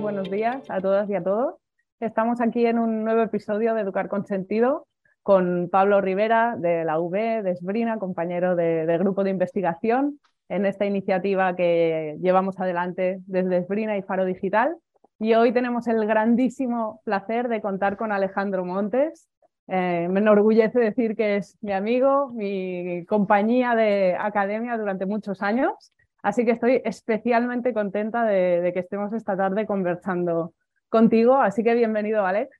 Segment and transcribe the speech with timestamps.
[0.00, 1.56] buenos días a todas y a todos.
[1.98, 4.86] Estamos aquí en un nuevo episodio de Educar con Sentido
[5.22, 10.86] con Pablo Rivera de la UB, de Esbrina, compañero del grupo de investigación en esta
[10.86, 14.76] iniciativa que llevamos adelante desde Esbrina y Faro Digital.
[15.18, 19.28] Y hoy tenemos el grandísimo placer de contar con Alejandro Montes.
[19.66, 25.92] Eh, me enorgullece decir que es mi amigo, mi compañía de academia durante muchos años.
[26.22, 30.54] Así que estoy especialmente contenta de, que estemos esta tarde conversando
[30.88, 31.36] contigo.
[31.36, 32.56] Así que bienvenido, Alex.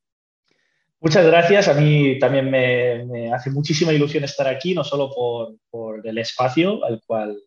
[1.00, 1.68] Muchas gracias.
[1.68, 6.84] A mí también me, hace muchísima ilusión estar aquí, no solo por, por, el espacio
[6.84, 7.38] al cual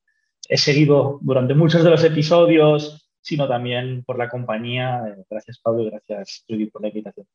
[0.48, 5.04] he seguido durante muchos de los episodios, sino también por la compañía.
[5.08, 7.28] Eh, gracias, Pablo, y gracias, Judy, por la invitación.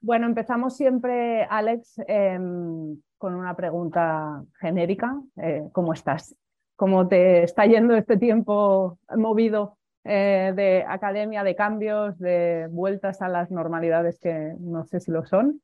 [0.00, 5.20] Bueno, empezamos siempre, Alex, em, con una pregunta genérica.
[5.36, 6.34] Eh, ¿Cómo estás?
[6.82, 13.28] ¿Cómo te está yendo este tiempo movido eh, de academia, de cambios, de vueltas a
[13.28, 15.62] las normalidades que no sé si lo son?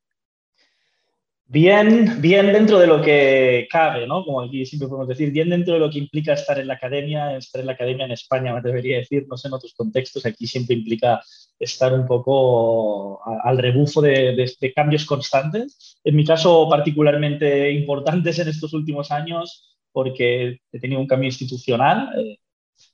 [1.45, 4.23] Bien, bien dentro de lo que cabe, ¿no?
[4.23, 7.35] Como aquí siempre podemos decir, bien dentro de lo que implica estar en la academia,
[7.35, 10.47] estar en la academia en España, me debería decir, no sé en otros contextos, aquí
[10.47, 11.21] siempre implica
[11.59, 15.97] estar un poco al rebufo de, cambios constantes.
[16.05, 19.68] En mi caso, particularmente importantes en estos últimos años,
[19.99, 22.37] porque he tenido un cambio institucional, eh,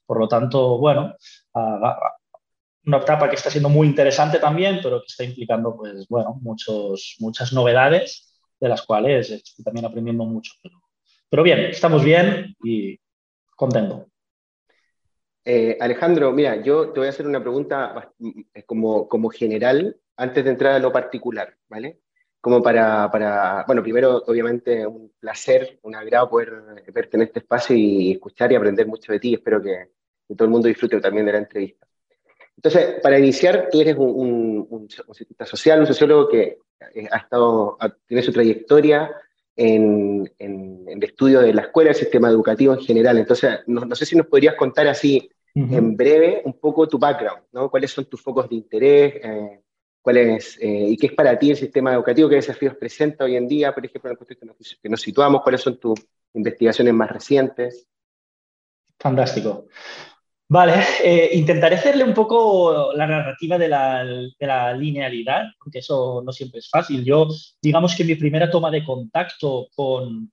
[0.07, 1.13] por lo tanto, bueno,
[1.53, 7.17] una etapa que está siendo muy interesante también, pero que está implicando, pues, bueno, muchos,
[7.19, 10.53] muchas novedades de las cuales estoy también aprendiendo mucho.
[11.29, 12.99] Pero, bien, estamos bien y
[13.55, 14.07] contento.
[15.43, 18.11] Eh, Alejandro, mira, yo te voy a hacer una pregunta
[18.65, 21.99] como, como general antes de entrar a lo particular, ¿vale?
[22.45, 26.53] Como para, para, bueno, primero, obviamente, un placer, un agrado poder
[26.93, 29.33] verte en este espacio y escuchar y aprender mucho de ti.
[29.33, 29.89] Espero que,
[30.27, 31.87] que todo el mundo disfrute también de la entrevista.
[32.55, 34.87] Entonces, para iniciar, tú eres un, un,
[35.43, 36.59] social, un sociólogo que
[36.93, 39.11] eh, ha estado, tiene su trayectoria
[39.55, 43.17] en, el estudio de la escuela, el sistema educativo en general.
[43.17, 47.71] Entonces, no, sé si nos podrías contar así en breve un poco tu background, ¿no?
[47.71, 49.15] ¿Cuáles son tus focos de interés?
[49.15, 49.61] Eh,
[50.05, 52.29] ¿cuál es, eh, ¿Y qué es para ti el sistema educativo?
[52.29, 54.45] ¿Qué desafíos presenta hoy en día, por ejemplo, en el contexto
[54.79, 55.41] que nos situamos?
[55.41, 55.99] ¿Cuáles son tus
[56.35, 57.87] investigaciones más recientes?
[58.99, 59.65] Fantástico.
[60.47, 60.73] Vale,
[61.03, 66.69] eh, intentaré hacerle un poco la narrativa de la, linealidad, porque eso no siempre es
[66.69, 67.03] fácil.
[67.03, 67.27] Yo,
[67.59, 70.29] digamos que mi primera toma de contacto con,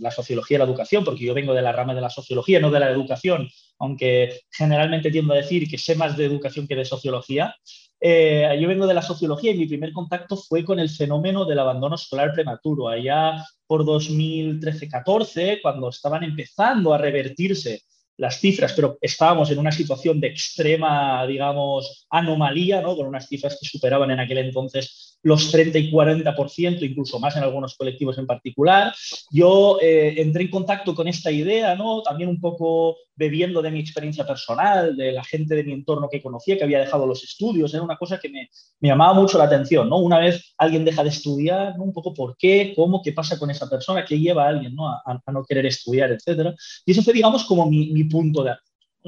[0.00, 2.70] la sociología de la educación, porque yo vengo de la rama de la sociología, no
[2.70, 3.46] de la educación,
[3.78, 7.54] aunque generalmente tiendo a decir que sé más de educación que de sociología,
[8.00, 11.58] eh, yo vengo de la sociología y mi primer contacto fue con el fenómeno del
[11.58, 17.82] abandono escolar prematuro, allá por 2013-14, cuando estaban empezando a revertirse
[18.18, 22.96] las cifras, pero estábamos en una situación de extrema, digamos, anomalía, ¿no?
[22.96, 27.42] con unas cifras que superaban en aquel entonces los 30 y 40%, incluso más en
[27.42, 28.94] algunos colectivos en particular.
[29.30, 32.02] Yo eh, entré en contacto con esta idea, ¿no?
[32.02, 36.22] también un poco bebiendo de mi experiencia personal, de la gente de mi entorno que
[36.22, 38.50] conocía, que había dejado los estudios, era una cosa que me,
[38.80, 39.88] me llamaba mucho la atención.
[39.88, 39.98] ¿no?
[39.98, 41.84] Una vez alguien deja de estudiar, ¿no?
[41.84, 44.88] un poco por qué, cómo, qué pasa con esa persona, qué lleva a alguien ¿no?
[44.88, 46.54] A, no querer estudiar, etc.
[46.84, 48.52] Y eso fue, digamos, como mi, mi punto de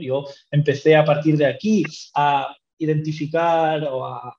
[0.01, 1.83] yo empecé a partir de aquí
[2.15, 4.37] a identificar o a,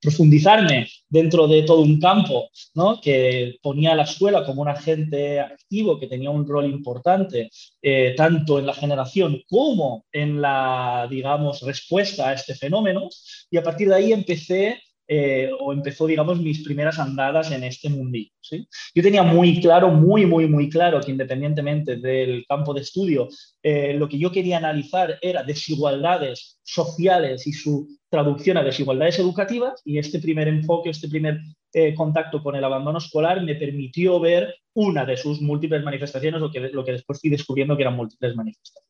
[0.00, 3.00] profundizarme dentro de todo un campo ¿no?
[3.02, 7.50] que ponía a la escuela como un agente activo que tenía un rol importante
[7.82, 13.08] eh, tanto en la generación como en la, digamos, respuesta a este fenómeno.
[13.50, 14.80] Y a partir de ahí empecé
[15.12, 18.30] eh, o empezó, digamos, mis primeras andadas en este mundillo.
[18.40, 18.68] ¿sí?
[18.94, 23.26] Yo tenía muy claro, muy, muy, muy claro que independientemente del campo de estudio,
[23.60, 29.82] eh, lo que yo quería analizar era desigualdades sociales y su traducción a desigualdades educativas
[29.84, 31.40] y este primer enfoque, este primer
[31.72, 36.52] eh, contacto con el abandono escolar me permitió ver una de sus múltiples manifestaciones, lo
[36.52, 38.88] que, lo que después fui descubriendo que eran múltiples manifestaciones.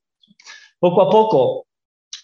[0.79, 1.67] Poco a poco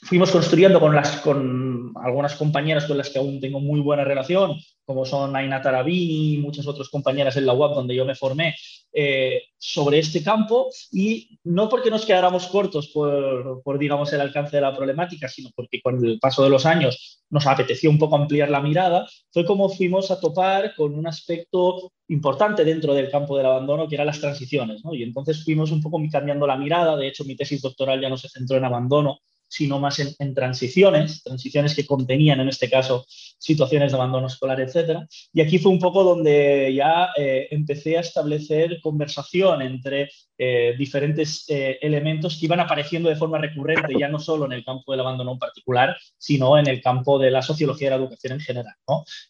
[0.07, 4.57] fuimos construyendo con, las, con algunas compañeras con las que aún tengo muy buena relación,
[4.85, 8.55] como son Aina Tarabini y muchas otras compañeras en la UAP donde yo me formé,
[8.93, 14.57] eh, sobre este campo y no porque nos quedáramos cortos por, por, digamos, el alcance
[14.57, 18.17] de la problemática, sino porque con el paso de los años nos apeteció un poco
[18.17, 23.37] ampliar la mirada, fue como fuimos a topar con un aspecto importante dentro del campo
[23.37, 24.85] del abandono, que eran las transiciones.
[24.85, 24.95] ¿no?
[24.95, 28.17] Y entonces fuimos un poco cambiando la mirada, de hecho mi tesis doctoral ya no
[28.17, 33.93] se centró en abandono, sino más en, transiciones, transiciones que contenían en este caso situaciones
[33.93, 35.01] de abandono escolar, etc.
[35.33, 41.45] Y aquí fue un poco donde ya eh, empecé a establecer conversación entre eh, diferentes
[41.49, 45.01] eh, elementos que iban apareciendo de forma recurrente, ya no solo en el campo del
[45.01, 48.75] abandono en particular, sino en el campo de la sociología de la educación en general.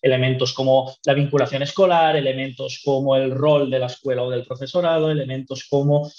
[0.02, 5.10] Elementos como la vinculación escolar, elementos como el rol de la escuela o del profesorado,
[5.10, 6.10] elementos como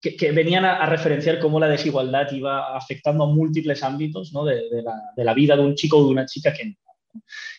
[0.00, 5.56] que, venían a, referenciar cómo la desigualdad iba afectando a múltiples ámbitos de, la, vida
[5.56, 6.76] de un chico o de una chica que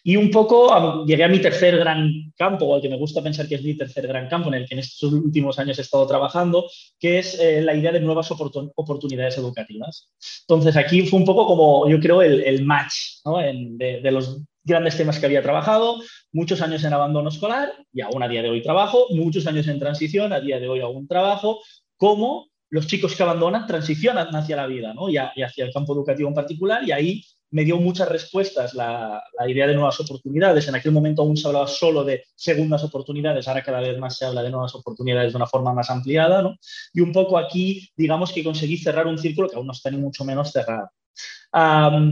[0.03, 3.56] y un poco llegué a mi tercer gran campo, al que me gusta pensar que
[3.56, 6.69] es mi tercer gran campo, en el que en estos últimos años he estado trabajando,
[7.00, 10.09] que es eh, la idea de nuevas oportunidades educativas.
[10.41, 15.19] Entonces, aquí fue un poco como, yo creo, el, match de, de, los grandes temas
[15.19, 16.01] que había trabajado,
[16.31, 19.80] muchos años en abandono escolar y aún a día de hoy trabajo, muchos años en
[19.80, 21.59] transición, a día de hoy aún trabajo,
[22.00, 25.10] cómo los chicos que abandonan transicionan hacia la vida ¿no?
[25.10, 29.66] y, hacia el campo educativo en particular y ahí me dio muchas respuestas la, idea
[29.66, 30.68] de nuevas oportunidades.
[30.68, 34.25] En aquel momento aún se hablaba solo de segundas oportunidades, ahora cada vez más se
[34.25, 36.44] habla de nuevas oportunidades de una forma más ampliada.
[36.44, 36.57] ¿no?
[36.94, 39.98] Y un poco aquí, digamos que conseguí cerrar un círculo que aún no está ni
[39.98, 40.92] mucho menos cerrado.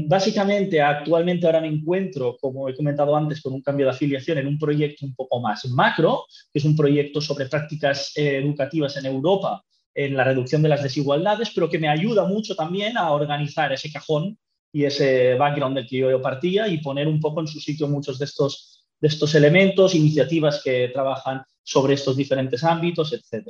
[0.07, 4.47] básicamente, actualmente ahora me encuentro, como he comentado antes, con un cambio de afiliación en
[4.47, 9.05] un proyecto un poco más macro, que es un proyecto sobre prácticas eh, educativas en
[9.05, 9.63] Europa
[9.97, 13.91] en la reducción de las desigualdades, pero que me ayuda mucho también a organizar ese
[13.91, 14.37] cajón
[14.71, 18.19] y ese background del que yo partía y poner un poco en su sitio muchos
[18.19, 23.47] de estos, de estos elementos, iniciativas que trabajan sobre estos diferentes ámbitos, etc.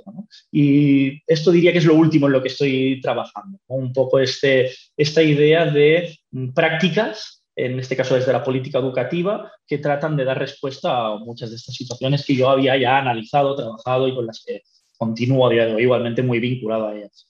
[0.50, 4.72] Y esto diría que es lo último en lo que estoy trabajando, un poco este,
[4.96, 10.24] esta idea de mm, prácticas, en este caso desde la política educativa, que tratan de
[10.24, 14.26] dar respuesta a muchas de estas situaciones que yo había ya analizado, trabajado y con
[14.26, 14.62] las que
[14.98, 17.28] continúo a día de hoy igualmente muy vinculado a ellas.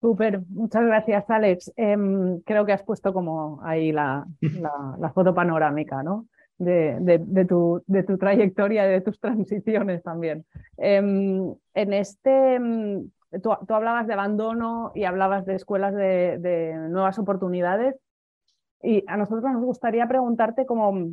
[0.00, 1.72] Súper, muchas gracias Alex.
[1.76, 4.26] Em, creo que has puesto como ahí la,
[5.12, 6.26] foto panorámica ¿no?
[6.58, 10.44] de, tu, de, tu, trayectoria de tus transiciones también.
[10.76, 13.10] Em, en este, em,
[13.42, 17.96] tú, hablabas de abandono y hablabas de escuelas de, nuevas oportunidades
[18.82, 21.10] y a nosotros nos gustaría preguntarte cómo...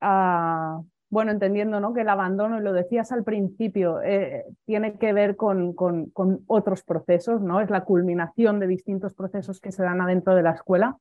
[0.00, 1.92] a bueno, entendiendo ¿no?
[1.94, 6.12] que el abandono, y lo decías al principio, eh, tiene que ver con, con,
[6.46, 7.60] otros procesos, ¿no?
[7.60, 10.96] Es la culminación de distintos procesos que se dan adentro de la escuela.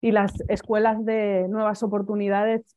[0.00, 2.76] y las escuelas de nuevas oportunidades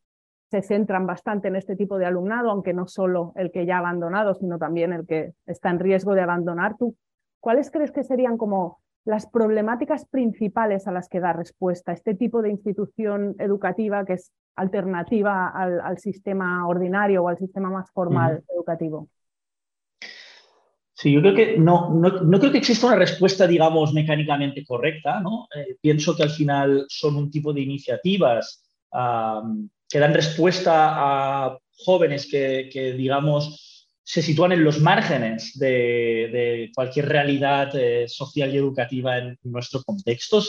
[0.50, 3.80] se centran bastante en este tipo de alumnado, aunque no solo el que ya ha
[3.80, 6.76] abandonado, sino también el que está en riesgo de abandonar.
[6.78, 6.96] ¿Tú
[7.40, 12.42] cuáles crees que serían como las problemáticas principales a las que da respuesta este tipo
[12.42, 19.08] de institución educativa que es alternativa al, sistema ordinario o al sistema más formal educativo?
[20.94, 25.22] Sí, yo creo que no, no, creo que exista una respuesta, digamos, mecánicamente correcta.
[25.22, 25.48] ¿no?
[25.56, 28.66] Eh, pienso que al final son un tipo de iniciativas
[29.88, 30.74] que dan respuesta
[31.46, 33.69] a jóvenes que, que digamos,
[34.10, 40.42] se sitúan en los márgenes de, cualquier realidad eh, social y educativa en nuestro contexto.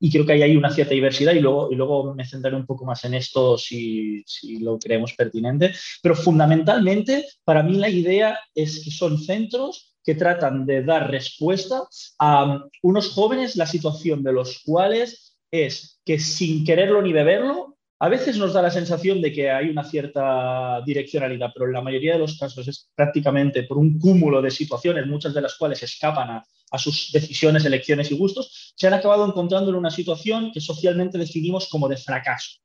[0.00, 3.04] Y creo que ahí hay una cierta diversidad y luego, me centraré un poco más
[3.04, 4.24] en esto si
[4.60, 5.74] lo creemos pertinente.
[6.02, 11.82] Pero fundamentalmente, para mí la idea es que son centros que tratan de dar respuesta
[12.18, 18.08] a unos jóvenes, la situación de los cuales es que sin quererlo ni beberlo, a
[18.08, 22.14] veces nos da la sensación de que hay una cierta direccionalidad, pero en la mayoría
[22.14, 26.30] de los casos es prácticamente por un cúmulo de situaciones, muchas de las cuales escapan
[26.30, 31.16] a, sus decisiones, elecciones y gustos, se han acabado encontrando en una situación que socialmente
[31.16, 32.58] definimos como de fracaso.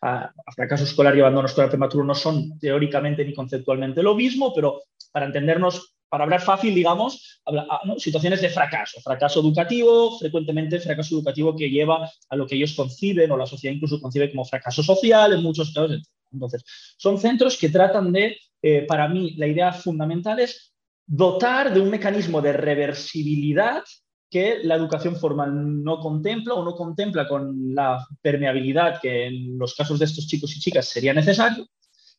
[0.00, 4.82] A, fracaso escolar y abandono escolar prematuro no son teóricamente ni conceptualmente lo mismo, pero
[5.10, 11.56] para entendernos para hablar fácil, digamos, ah, situaciones de fracaso, fracaso educativo, frecuentemente fracaso educativo
[11.56, 15.32] que lleva a lo que ellos conciben o la sociedad incluso concibe como fracaso social
[15.32, 16.02] en muchos casos.
[16.32, 16.64] Entonces,
[16.98, 20.74] son centros que tratan de, eh, para mí, la idea fundamental es
[21.06, 23.82] dotar de un mecanismo de reversibilidad
[24.28, 29.74] que la educación formal no contempla o no contempla con la permeabilidad que en los
[29.74, 31.66] casos de estos chicos y chicas sería necesario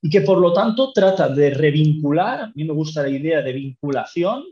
[0.02, 3.54] y que por lo tanto trata de revincular, a mí me gusta la idea de
[3.54, 4.46] vinculación,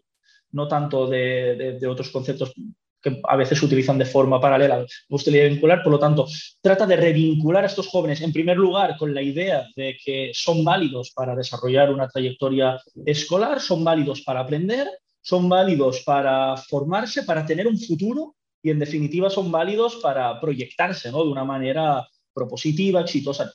[0.51, 2.53] no tanto de, otros conceptos
[3.01, 5.94] que a veces se utilizan de forma paralela, me gusta la idea de vincular, por
[5.94, 6.27] lo tanto,
[6.62, 10.63] trata de revincular a estos jóvenes, en primer lugar, con la idea de que son
[10.65, 14.88] válidos para desarrollar una trayectoria escolar, son válidos para aprender,
[15.22, 21.12] son válidos para formarse, para tener un futuro y, en definitiva, son válidos para proyectarse
[21.12, 21.24] ¿no?
[21.24, 23.51] de una manera propositiva, exitosa.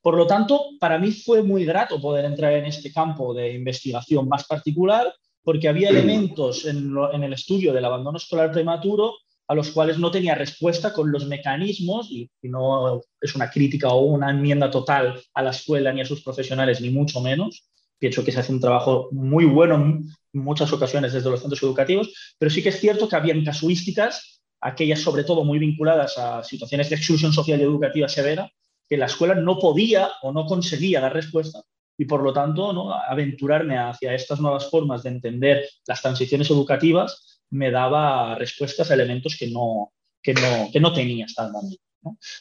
[0.00, 4.28] Por lo tanto, para mí fue muy grato poder entrar en este campo de investigación
[4.28, 9.14] más particular porque había elementos en, en el estudio del abandono escolar prematuro
[9.48, 14.04] a los cuales no tenía respuesta con los mecanismos, y, no es una crítica o
[14.06, 17.68] una enmienda total a la escuela ni a sus profesionales, ni mucho menos.
[17.98, 22.34] Pienso que se hace un trabajo muy bueno en muchas ocasiones desde los centros educativos,
[22.38, 26.90] pero sí que es cierto que habían casuísticas, aquellas sobre todo muy vinculadas a situaciones
[26.90, 28.50] de exclusión social y educativa severa,
[28.88, 31.62] que la escuela no podía o no conseguía dar respuesta
[31.98, 32.92] y por lo tanto ¿no?
[32.92, 39.36] aventurarme hacia estas nuevas formas de entender las transiciones educativas me daba respuestas a elementos
[39.38, 41.82] que no, que no, que no tenía hasta el momento.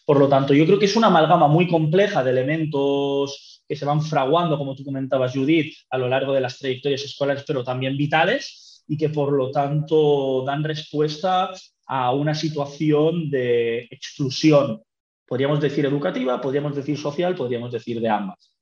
[0.06, 3.86] Por lo tanto, yo creo que es una amalgama muy compleja de elementos que se
[3.86, 7.98] van fraguando, como tú comentabas, Judith, a lo largo de las trayectorias escolares, pero también
[7.98, 11.52] vitales, y que por lo tanto dan respuesta
[11.88, 14.84] a una situación de exclusión,
[15.26, 18.56] podríamos decir educativa, podríamos decir social, podríamos decir de ambas.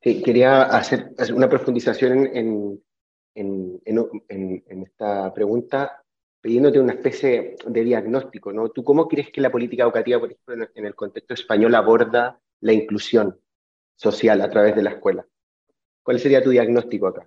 [0.00, 2.82] quería hacer una profundización en,
[3.34, 6.02] en, esta pregunta
[6.40, 8.68] pidiéndote una especie de diagnóstico, ¿no?
[8.68, 12.72] ¿Tú cómo crees que la política educativa, por ejemplo, en el contexto español aborda la
[12.72, 13.40] inclusión
[13.96, 15.26] social a través de la escuela?
[16.02, 17.26] ¿Cuál sería tu diagnóstico acá?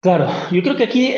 [0.00, 1.14] Claro, yo creo que aquí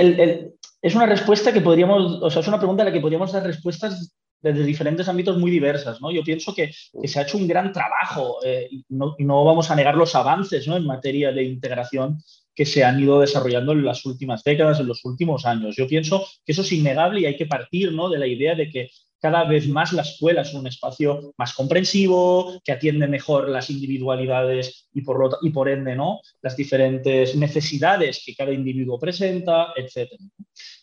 [0.82, 3.42] es una respuesta que podríamos, o sea, es una pregunta a la que podríamos dar
[3.42, 6.02] respuestas desde diferentes ámbitos muy diversas.
[6.02, 6.12] ¿no?
[6.12, 6.70] Yo pienso que,
[7.04, 10.76] se ha hecho un gran trabajo eh, y, no, vamos a negar los avances ¿no?
[10.76, 12.22] en materia de integración
[12.54, 15.74] que se han ido desarrollando en las últimas décadas, en los últimos años.
[15.76, 18.10] Yo pienso que eso es innegable y hay que partir ¿no?
[18.10, 22.60] de la idea de que cada vez más la escuela es un espacio más comprensivo,
[22.62, 26.20] que atiende mejor las individualidades y por, y por ende ¿no?
[26.42, 30.10] las diferentes necesidades que cada individuo presenta, etc.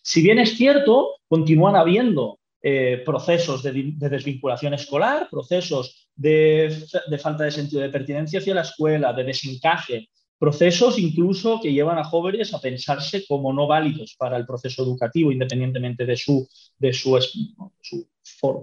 [0.02, 6.86] Si bien es cierto, continúan habiendo eh, procesos de, desvinculación escolar, procesos de,
[7.22, 10.10] falta de sentido de pertinencia hacia la escuela, de desencaje
[10.42, 15.32] procesos incluso que llevan a jóvenes a pensarse como no válidos para el proceso educativo,
[15.32, 16.50] independientemente de su,
[16.92, 18.08] su,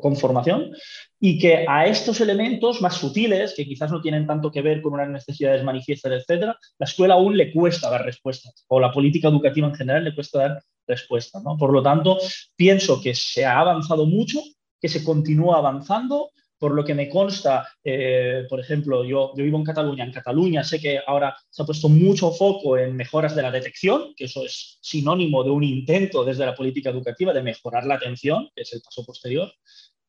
[0.00, 0.72] conformación,
[1.20, 4.94] y que a estos elementos más sutiles, que quizás no tienen tanto que ver con
[4.94, 9.68] unas necesidades manifiestas, etcétera, la escuela aún le cuesta dar respuestas, o la política educativa
[9.68, 11.40] en general le cuesta dar respuesta.
[11.40, 11.56] ¿no?
[11.56, 12.18] Por lo tanto,
[12.56, 14.40] pienso que se ha avanzado mucho,
[14.80, 19.58] que se continúa avanzando, por lo que me consta, eh, por ejemplo, yo, yo, vivo
[19.58, 20.04] en Cataluña.
[20.04, 24.12] En Cataluña sé que ahora se ha puesto mucho foco en mejoras de la detección,
[24.16, 28.48] que eso es sinónimo de un intento desde la política educativa de mejorar la atención,
[28.54, 29.52] que es el paso posterior.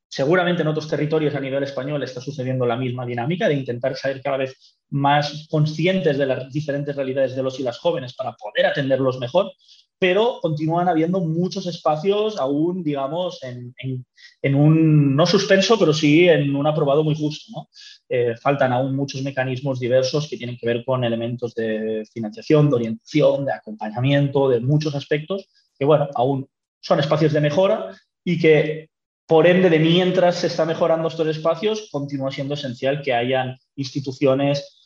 [0.07, 4.19] Seguramente en otros territorios a nivel español está sucediendo la misma dinámica de intentar ser
[4.23, 8.65] cada vez más conscientes de las diferentes realidades de los y las jóvenes para poder
[8.65, 9.51] atenderlos mejor,
[9.99, 16.65] pero continúan habiendo muchos espacios aún, digamos, en, un, no suspenso, pero sí en un
[16.65, 17.67] aprobado muy justo.
[18.07, 22.75] Eh, faltan aún muchos mecanismos diversos que tienen que ver con elementos de financiación, de
[22.77, 26.47] orientación, de acompañamiento, de muchos aspectos, que, bueno, aún
[26.79, 28.89] son espacios de mejora y que,
[29.27, 34.77] por ende, de mientras se está mejorando estos espacios, continúa siendo esencial que hayan instituciones,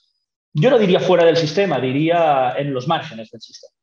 [0.53, 3.73] yo no diría fuera del sistema, diría en los márgenes del sistema.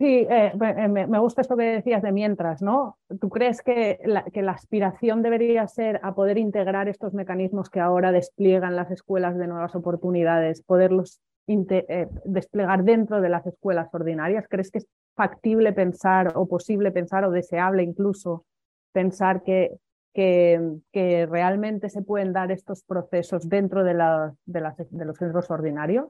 [0.00, 2.96] Sí, eh, eh, me, gusta esto que decías de mientras, ¿no?
[3.20, 8.76] ¿Tú crees que la, aspiración debería ser a poder integrar estos mecanismos que ahora despliegan
[8.76, 14.46] las escuelas de nuevas oportunidades, poderlos eh, desplegar dentro de las escuelas ordinarias?
[14.48, 18.46] ¿Crees que es factible pensar o posible pensar o deseable incluso
[18.92, 19.76] pensar que,
[20.14, 25.18] que, que realmente se pueden dar estos procesos dentro de, la, de, las, de los
[25.18, 26.08] centros ordinarios?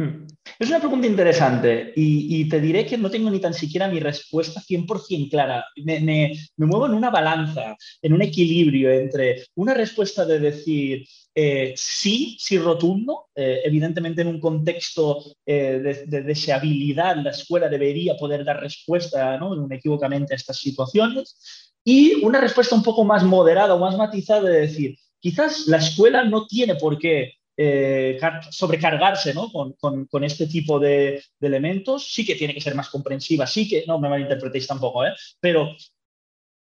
[0.00, 0.26] Hmm.
[0.58, 4.62] Es una pregunta interesante y, te diré que no tengo ni tan siquiera mi respuesta
[4.62, 5.66] 100% clara.
[5.84, 12.38] Me, muevo en una balanza, en un equilibrio entre una respuesta de decir eh, sí,
[12.40, 18.58] sí rotundo, eh, evidentemente en un contexto eh, de, deseabilidad la escuela debería poder dar
[18.58, 19.54] respuesta ¿no?
[19.54, 24.60] inequívocamente a estas situaciones, y una respuesta un poco más moderada o más matizada de
[24.62, 28.18] decir, quizás la escuela no tiene por qué eh,
[28.50, 29.50] sobrecargarse ¿no?
[29.50, 32.12] con, este tipo de, elementos.
[32.12, 35.12] Sí que tiene que ser más comprensiva, sí que, no me malinterpretéis tampoco, ¿eh?
[35.40, 35.74] pero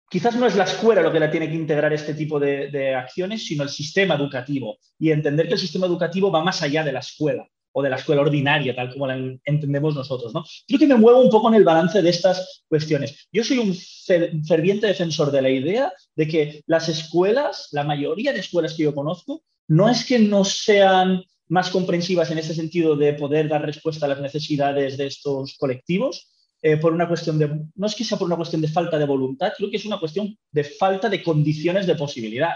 [0.10, 3.46] quizás no es la escuela lo que la tiene que integrar este tipo de, acciones,
[3.46, 7.00] sino el sistema educativo y entender que el sistema educativo va más allá de la
[7.00, 10.34] escuela o de la escuela ordinaria, tal como la entendemos nosotros.
[10.34, 10.44] ¿no?
[10.66, 13.28] Creo que me muevo un poco en el balance de estas cuestiones.
[13.32, 13.76] Yo soy un
[14.46, 18.96] ferviente defensor de la idea de que las escuelas, la mayoría de escuelas que yo
[18.96, 24.06] conozco, no es que no sean más comprensivas en ese sentido de poder dar respuesta
[24.06, 26.30] a las necesidades de estos colectivos,
[26.62, 29.06] eh, por una cuestión de, no es que sea por una cuestión de falta de
[29.06, 32.56] voluntad, creo que es una cuestión de falta de condiciones de posibilidad.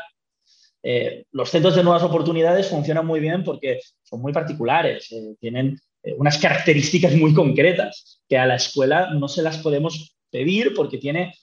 [0.84, 5.80] Eh, los centros de nuevas oportunidades funcionan muy bien porque son muy particulares, eh, tienen
[6.18, 11.36] unas características muy concretas que a la escuela no se las podemos pedir porque tiene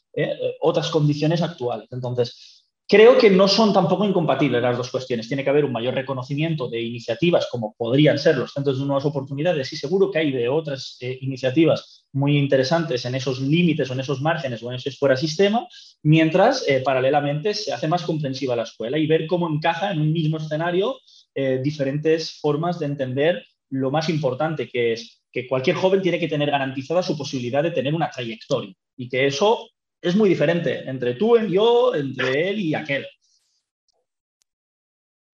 [0.60, 1.86] otras condiciones actuales.
[1.92, 2.57] Entonces,
[2.90, 5.28] Creo que no son tampoco incompatibles las dos cuestiones.
[5.28, 9.04] Tiene que haber un mayor reconocimiento de iniciativas como podrían ser los centros de nuevas
[9.04, 13.92] oportunidades y seguro que hay de otras eh, iniciativas muy interesantes en esos límites o
[13.92, 15.68] en esos márgenes o en ese fuera sistema,
[16.02, 20.10] mientras eh, paralelamente se hace más comprensiva la escuela y ver cómo encaja en un
[20.10, 20.96] mismo escenario
[21.34, 26.28] eh, diferentes formas de entender lo más importante que es que cualquier joven tiene que
[26.28, 29.68] tener garantizada su posibilidad de tener una trayectoria y que eso
[30.00, 33.06] es muy diferente entre tú y yo, entre él y aquel.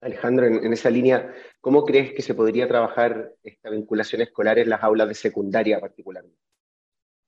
[0.01, 4.83] Alejandro, en, esa línea, ¿cómo crees que se podría trabajar esta vinculación escolar en las
[4.83, 6.37] aulas de secundaria particularmente?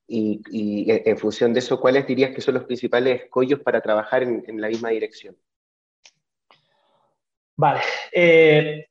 [0.10, 4.62] Y, en función de eso, ¿cuáles dirías que son los principales escollos para trabajar en,
[4.62, 5.36] la misma dirección?
[7.58, 8.86] Vale, eh,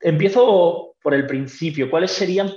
[0.00, 1.90] empiezo por el principio.
[1.90, 2.50] ¿Cuáles serían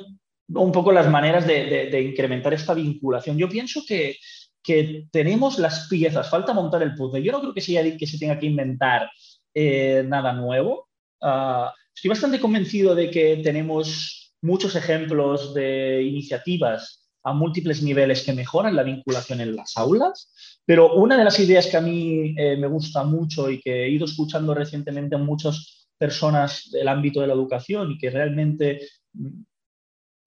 [0.47, 3.37] un poco las maneras de incrementar esta vinculación?
[3.37, 4.15] Yo pienso que,
[4.65, 7.23] que tenemos las piezas, falta montar el puzzle.
[7.23, 9.09] Yo no creo que se, que se tenga que inventar
[9.53, 10.89] eh, nada nuevo.
[11.21, 18.33] Ah, estoy bastante convencido de que tenemos muchos ejemplos de iniciativas a múltiples niveles que
[18.33, 20.31] mejoran la vinculación en las aulas,
[20.65, 23.89] pero una de las ideas que a mí eh, me gusta mucho y que he
[23.89, 28.81] ido escuchando recientemente en muchas personas del ámbito de la educación y que realmente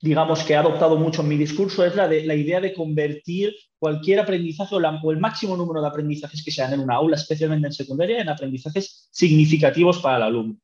[0.00, 3.54] digamos, que he adoptado mucho en mi discurso es la, de, la idea de convertir
[3.78, 7.72] cualquier aprendizaje o, el máximo número de aprendizajes que sean en una aula, especialmente en
[7.72, 10.56] secundaria, en aprendizajes significativos para el alumno.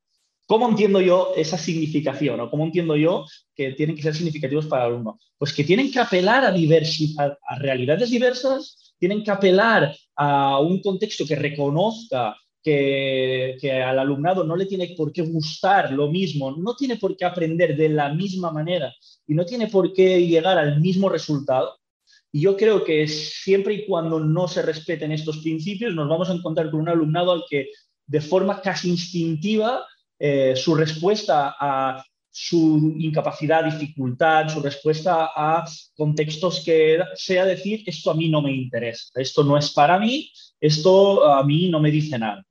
[0.47, 3.25] ¿Cómo entiendo yo esa significación o cómo entiendo yo
[3.55, 5.19] que tienen que ser significativos para el alumno?
[5.38, 11.25] Pues que tienen que apelar a, a realidades diversas, tienen que apelar a un contexto
[11.26, 16.97] que reconozca que, al alumnado no le tiene por qué gustar lo mismo, no tiene
[16.97, 18.92] por qué aprender de la misma manera
[19.26, 21.78] y no tiene por qué llegar al mismo resultado.
[22.33, 26.35] Y yo creo que siempre y cuando no se respeten estos principios, nos vamos a
[26.35, 27.68] encontrar con un alumnado al que
[28.06, 29.87] de forma casi instintiva
[30.18, 35.64] eh, su respuesta a su incapacidad, dificultad, su respuesta a
[35.97, 40.33] contextos que sea decir, esto a mí no me interesa, esto no es para mí,
[40.66, 42.44] esto a mí no me dice nada.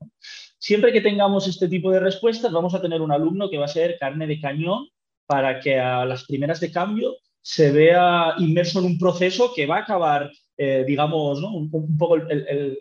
[0.58, 3.68] Siempre que tengamos este tipo de respuestas, vamos a tener un alumno que va a
[3.70, 4.88] ser carne de cañón
[5.26, 9.78] para que a las primeras de cambio se vea inmerso en un proceso que va
[9.78, 12.80] a acabar, eh, digamos, un, poco el,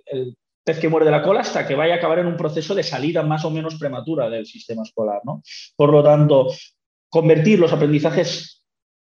[0.63, 3.23] pez que muerde la cola hasta que vaya a acabar en un proceso de salida
[3.23, 5.23] más o menos prematura del sistema escolar.
[5.25, 5.43] ¿no?
[5.75, 6.53] Por lo tanto,
[7.09, 8.62] convertir los aprendizajes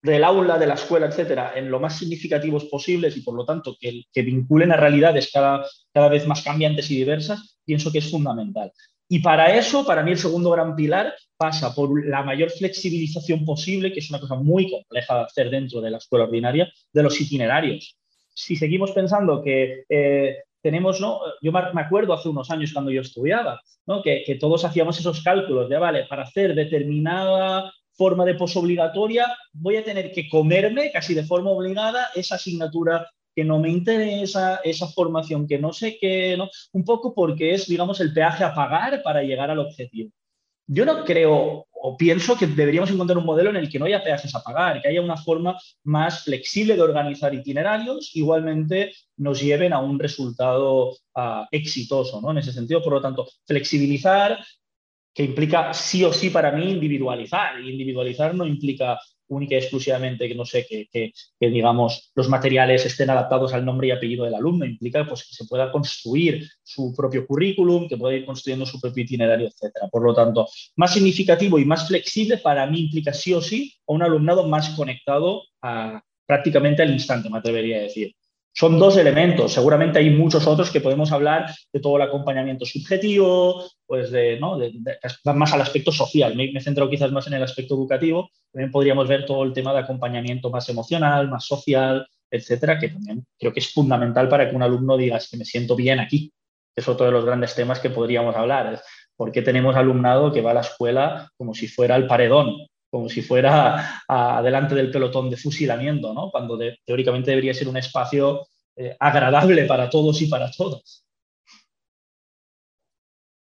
[0.02, 3.76] del aula, de la escuela, etcétera, en lo más significativos posibles y por lo tanto
[3.78, 8.72] que, vinculen a realidades cada, cada vez más cambiantes y diversas, pienso que es fundamental.
[9.08, 13.92] Y para eso, para mí el segundo gran pilar pasa por la mayor flexibilización posible,
[13.92, 17.20] que es una cosa muy compleja de hacer dentro de la escuela ordinaria, de los
[17.20, 17.96] itinerarios.
[18.32, 21.20] Si seguimos pensando que eh, tenemos, ¿no?
[21.42, 24.02] Yo me acuerdo hace unos años cuando yo estudiaba, ¿no?
[24.02, 29.76] que, que todos hacíamos esos cálculos de, vale, para hacer determinada forma de posobligatoria, voy
[29.76, 34.88] a tener que comerme casi de forma obligada esa asignatura que no me interesa, esa
[34.88, 36.48] formación que no sé qué, ¿no?
[36.72, 40.10] un poco porque es, digamos, el peaje a pagar para llegar al objetivo.
[40.66, 44.04] Yo no creo o pienso que deberíamos encontrar un modelo en el que no haya
[44.04, 49.72] peajes a pagar, que haya una forma más flexible de organizar itinerarios, igualmente nos lleven
[49.72, 52.32] a un resultado ah, exitoso, ¿no?
[52.32, 54.38] En ese sentido, por lo tanto, flexibilizar,
[55.14, 57.60] que implica sí o sí para mí individualizar.
[57.60, 58.98] Individualizar no implica
[59.30, 63.90] única y exclusivamente que no sé, que, digamos los materiales estén adaptados al nombre y
[63.92, 68.26] apellido del alumno, implica pues, que se pueda construir su propio currículum, que pueda ir
[68.26, 69.88] construyendo su propio itinerario, etcétera.
[69.88, 73.92] Por lo tanto, más significativo y más flexible para mí implica sí o sí a
[73.92, 78.14] un alumnado más conectado a, prácticamente al instante, me atrevería a decir.
[78.52, 83.64] Son dos elementos, seguramente hay muchos otros que podemos hablar de todo el acompañamiento subjetivo,
[83.86, 84.58] pues de, ¿no?
[85.34, 86.34] más al aspecto social.
[86.36, 88.30] Me, me, he centrado quizás más en el aspecto educativo.
[88.52, 93.24] También podríamos ver todo el tema de acompañamiento más emocional, más social, etcétera, que también
[93.38, 96.32] creo que es fundamental para que un alumno diga que me siento bien aquí.
[96.76, 98.80] Es otro de los grandes temas que podríamos hablar.
[99.16, 102.66] ¿Por qué tenemos alumnado que va a la escuela como si fuera el paredón?
[102.90, 106.30] Como si fuera adelante del pelotón de fusilamiento, ¿no?
[106.30, 108.42] cuando teóricamente debería ser un espacio
[108.76, 111.06] eh, agradable para todos y para todas.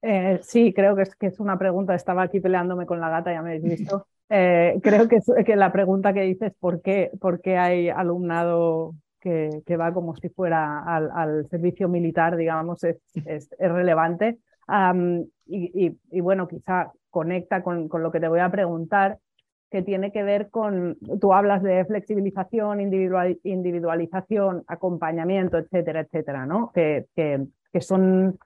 [0.03, 1.94] Eh, sí, creo que es, que es una pregunta.
[1.94, 4.07] Estaba aquí peleándome con la gata, ya me habéis visto.
[4.29, 9.62] Eh, creo que, que, la pregunta que dices, ¿por qué, por qué hay alumnado que,
[9.66, 14.38] que, va como si fuera al, servicio militar, digamos, es, es, relevante?
[15.47, 19.18] y, y, bueno, quizá conecta con, con, lo que te voy a preguntar,
[19.75, 26.71] que tiene que ver con, tú hablas de flexibilización, individualización, acompañamiento, etcétera, etcétera, ¿no?
[26.73, 28.39] Que, que, son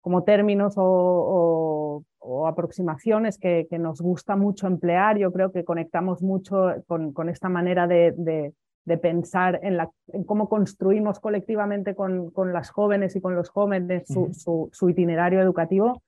[0.00, 2.02] como términos o,
[2.46, 5.18] aproximaciones que, nos gusta mucho emplear.
[5.18, 8.14] Yo creo que conectamos mucho con, con esta manera de,
[8.86, 13.50] de, pensar en, la, en, cómo construimos colectivamente con, con, las jóvenes y con los
[13.50, 16.00] jóvenes su, su, su itinerario educativo.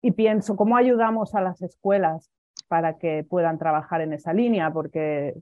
[0.00, 2.30] Y pienso, ¿cómo ayudamos a las escuelas
[2.70, 5.34] para que puedan trabajar en esa línea, porque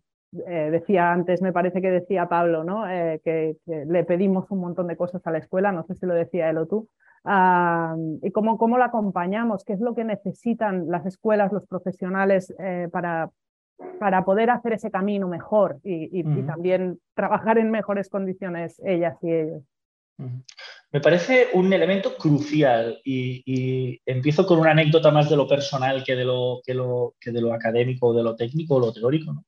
[0.47, 2.89] eh, decía antes, me parece que decía Pablo, ¿no?
[2.89, 6.15] Eh, que, le pedimos un montón de cosas a la escuela, no sé si lo
[6.15, 6.89] decía él o tú,
[8.23, 12.89] y cómo, cómo la acompañamos, qué es lo que necesitan las escuelas, los profesionales eh,
[12.91, 13.29] para,
[14.01, 19.63] para poder hacer ese camino mejor y, también trabajar en mejores condiciones ellas y ellos.
[20.91, 26.17] Me parece un elemento crucial y, empiezo con una anécdota más de lo personal que
[26.17, 29.45] de lo, que lo, de lo académico, de lo técnico o lo teórico,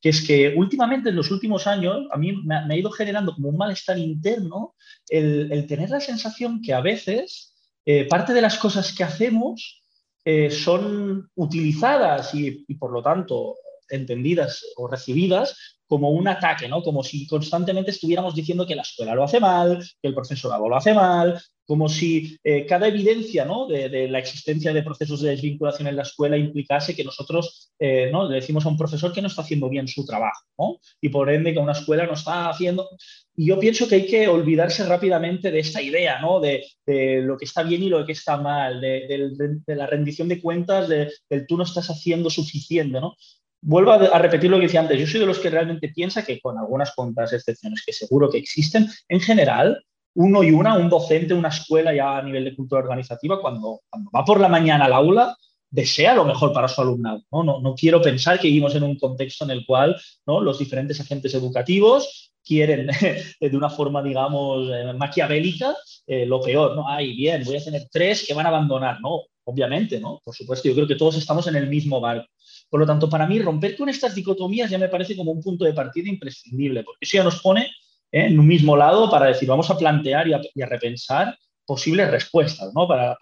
[0.00, 3.48] que es que últimamente, en los últimos años, a mí me, ha ido generando como
[3.48, 4.74] un malestar interno
[5.08, 7.54] el, tener la sensación que a veces
[7.86, 9.82] eh, parte de las cosas que hacemos
[10.24, 13.56] eh, son utilizadas y, por lo tanto
[13.88, 16.84] entendidas o recibidas como un ataque, ¿no?
[16.84, 20.76] Como si constantemente estuviéramos diciendo que la escuela lo hace mal, que el profesorado lo
[20.76, 23.66] hace mal, como si eh, cada evidencia ¿no?
[23.66, 28.28] de, la existencia de procesos de desvinculación en la escuela implicase que nosotros eh, ¿no?
[28.28, 30.78] le decimos a un profesor que no está haciendo bien su trabajo, ¿no?
[31.00, 32.88] y por ende que una escuela no está haciendo.
[33.34, 36.38] Y yo pienso que hay que olvidarse rápidamente de esta idea, ¿no?
[36.38, 36.64] de,
[37.22, 41.46] lo que está bien y lo que está mal, de, la rendición de cuentas, del
[41.48, 43.00] tú no estás haciendo suficiente.
[43.00, 43.16] ¿no?
[43.62, 46.40] Vuelvo a, repetir lo que decía antes, yo soy de los que realmente piensa que
[46.40, 51.34] con algunas cuantas excepciones que seguro que existen, en general, uno y una, un docente,
[51.34, 54.92] una escuela ya a nivel de cultura organizativa, cuando, cuando va por la mañana al
[54.92, 55.36] aula,
[55.70, 57.22] desea lo mejor para su alumnado.
[57.30, 57.44] ¿no?
[57.44, 59.96] No, no quiero pensar que vivimos en un contexto en el cual
[60.26, 60.40] ¿no?
[60.40, 62.88] los diferentes agentes educativos quieren
[63.40, 66.74] de una forma, digamos, eh, maquiavélica eh, lo peor.
[66.74, 66.88] ¿no?
[66.88, 69.00] Ay, bien, voy a tener tres que van a abandonar.
[69.00, 70.20] No, obviamente, ¿no?
[70.24, 72.26] Por supuesto, yo creo que todos estamos en el mismo barco.
[72.70, 75.64] Por lo tanto, para mí, romper con estas dicotomías ya me parece como un punto
[75.64, 77.62] de partida imprescindible, porque eso ya nos pone
[78.12, 78.26] ¿eh?
[78.26, 82.86] en un mismo lado para decir, vamos a plantear y a, repensar posibles respuestas ¿no?
[82.86, 83.18] para,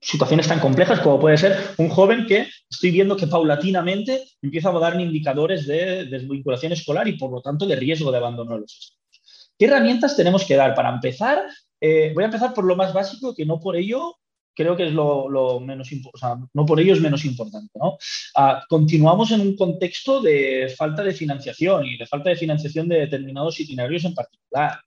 [0.00, 4.78] situaciones tan complejas como puede ser un joven que estoy viendo que paulatinamente empieza a
[4.78, 8.72] darme indicadores de desvinculación escolar y por lo tanto de riesgo de abandono de los
[8.72, 9.52] estudios.
[9.58, 10.74] ¿Qué herramientas tenemos que dar?
[10.74, 11.42] Para empezar,
[11.80, 14.16] eh, voy a empezar por lo más básico, que no por ello
[14.58, 17.78] creo que es lo, menos importante, no por ello es menos importante.
[17.78, 17.96] ¿no?
[18.34, 22.98] Ah, continuamos en un contexto de falta de financiación y de falta de financiación de
[22.98, 24.80] determinados itinerarios en particular.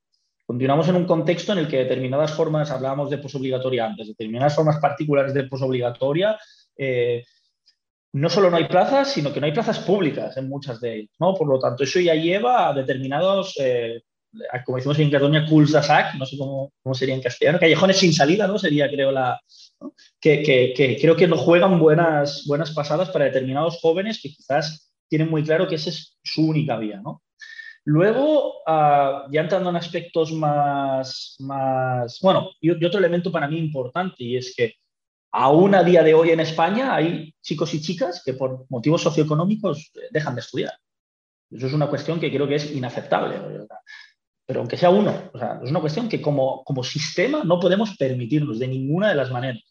[0.46, 4.78] Continuamos en un contexto en el que determinadas formas, hablábamos de posobligatoria antes, determinadas formas
[4.80, 6.38] particulares de posobligatoria,
[6.78, 7.24] eh,
[8.12, 11.16] no solo no hay plazas, sino que no hay plazas públicas en muchas de ellas.
[11.18, 11.34] ¿no?
[11.34, 14.02] Por lo tanto, eso ya lleva a determinados eh,
[14.66, 18.14] como decimos en Cataluña, culs sac, no sé cómo, cómo, sería en castellano, callejones sin
[18.14, 18.58] salida, ¿no?
[18.58, 19.40] Sería, creo, la...
[20.20, 25.44] Que, creo que no juegan buenas, buenas pasadas para determinados jóvenes que quizás tienen muy
[25.44, 27.24] claro que esa es su única vía, ¿no?
[27.84, 33.58] Luego, uh, ya entrando en aspectos más, más bueno, y, y, otro elemento para mí
[33.58, 34.76] importante, y es que
[35.32, 39.92] aún a día de hoy en España hay chicos y chicas que por motivos socioeconómicos
[40.12, 40.74] dejan de estudiar.
[41.50, 43.36] Eso es una cuestión que creo que es inaceptable
[44.52, 45.32] pero aunque sea uno,
[45.64, 49.64] es una cuestión que como, como sistema no podemos permitirnos de ninguna de las maneras.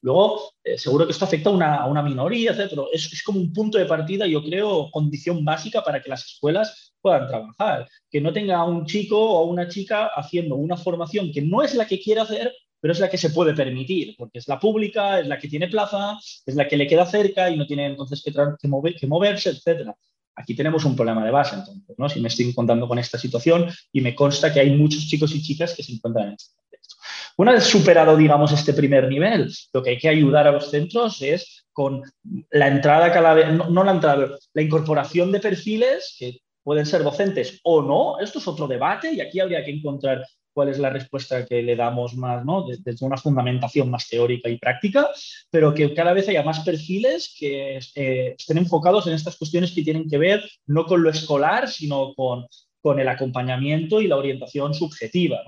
[0.00, 3.52] Luego, eh, seguro que esto afecta a una, a una minoría, pero es, como un
[3.52, 7.88] punto de partida, yo creo, condición básica para que las escuelas puedan trabajar.
[8.08, 11.88] Que no tenga un chico o una chica haciendo una formación que no es la
[11.88, 15.26] que quiere hacer, pero es la que se puede permitir, porque es la pública, es
[15.26, 18.32] la que tiene plaza, es la que le queda cerca y no tiene entonces que,
[18.32, 19.90] que, que moverse, etc.
[20.38, 22.08] Aquí tenemos un problema de base, entonces, ¿no?
[22.08, 25.42] Si me estoy encontrando con esta situación y me consta que hay muchos chicos y
[25.42, 26.94] chicas que se encuentran en este contexto.
[27.36, 31.20] Una vez superado, digamos, este primer nivel, lo que hay que ayudar a los centros
[31.22, 32.02] es con
[32.50, 37.02] la entrada cada vez, no, no la entrada, la incorporación de perfiles que pueden ser
[37.02, 38.20] docentes o no.
[38.20, 40.24] Esto es otro debate y aquí habría que encontrar
[40.58, 42.66] cuál es la respuesta que le damos más, ¿no?
[42.66, 45.08] desde una fundamentación más teórica y práctica,
[45.52, 49.84] pero que cada vez haya más perfiles que eh, estén enfocados en estas cuestiones que
[49.84, 52.48] tienen que ver no con lo escolar, sino con,
[52.80, 55.44] con el acompañamiento y la orientación subjetiva.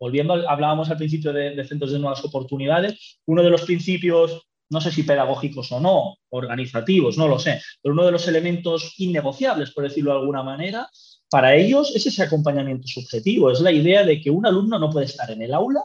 [0.00, 4.40] Volviendo, hablábamos al principio de, de centros de nuevas oportunidades, uno de los principios
[4.70, 8.94] no sé si pedagógicos o no, organizativos, no lo sé, pero uno de los elementos
[8.96, 10.88] innegociables, por decirlo de alguna manera,
[11.30, 15.06] para ellos es ese acompañamiento subjetivo, es la idea de que un alumno no puede
[15.06, 15.82] estar en el aula,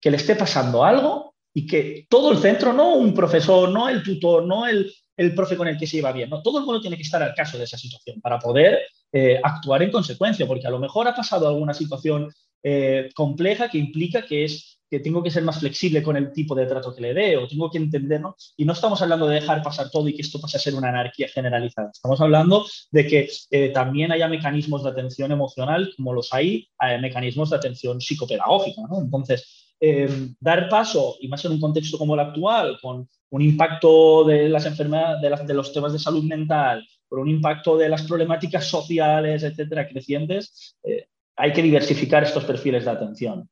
[0.00, 4.02] que le esté pasando algo y que todo el centro, no un profesor, no el
[4.02, 6.30] tutor, no el, el profe con el que se lleva bien.
[6.30, 6.42] ¿no?
[6.42, 8.80] Todo el mundo tiene que estar al caso de esa situación para poder
[9.12, 13.78] eh, actuar en consecuencia, porque a lo mejor ha pasado alguna situación eh, compleja que
[13.78, 17.00] implica que es que tengo que ser más flexible con el tipo de trato que
[17.00, 18.36] le dé o tengo que entenderlo.
[18.56, 20.88] Y no estamos hablando de dejar pasar todo y que esto pase a ser una
[20.88, 21.90] anarquía generalizada.
[21.92, 26.68] Estamos hablando de que eh, también haya mecanismos de atención emocional como los hay,
[27.00, 28.82] mecanismos de atención psicopedagógica.
[28.98, 34.24] Entonces, em, dar paso, y más en un contexto como el actual, con un impacto
[34.24, 38.66] de las enfermedades, de, los temas de salud mental, por un impacto de las problemáticas
[38.66, 43.48] sociales, etcétera, crecientes, eh, hay que diversificar estos perfiles de atención.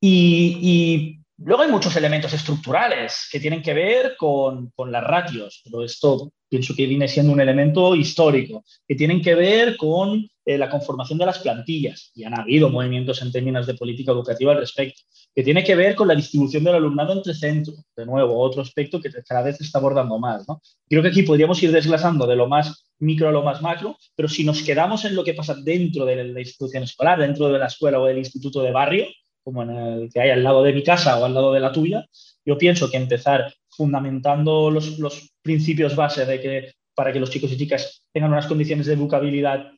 [0.00, 6.32] Y, luego hay muchos elementos estructurales que tienen que ver con, las ratios, pero esto
[6.48, 11.18] pienso que viene siendo un elemento histórico, que tienen que ver con eh, la conformación
[11.18, 15.02] de las plantillas, y han habido movimientos en términos de política educativa al respecto,
[15.34, 19.00] que tiene que ver con la distribución del alumnado entre centros, de nuevo, otro aspecto
[19.00, 20.44] que cada vez se está abordando más.
[20.88, 24.28] Creo que aquí podríamos ir desglasando de lo más micro a lo más macro, pero
[24.28, 27.66] si nos quedamos en lo que pasa dentro de la institución escolar, dentro de la
[27.66, 29.06] escuela o del instituto de barrio,
[29.48, 31.72] como en el que hay al lado de mi casa o al lado de la
[31.72, 32.04] tuya,
[32.44, 37.50] yo pienso que empezar fundamentando los, los principios base de que para que los chicos
[37.52, 39.72] y chicas tengan unas condiciones de educabilidad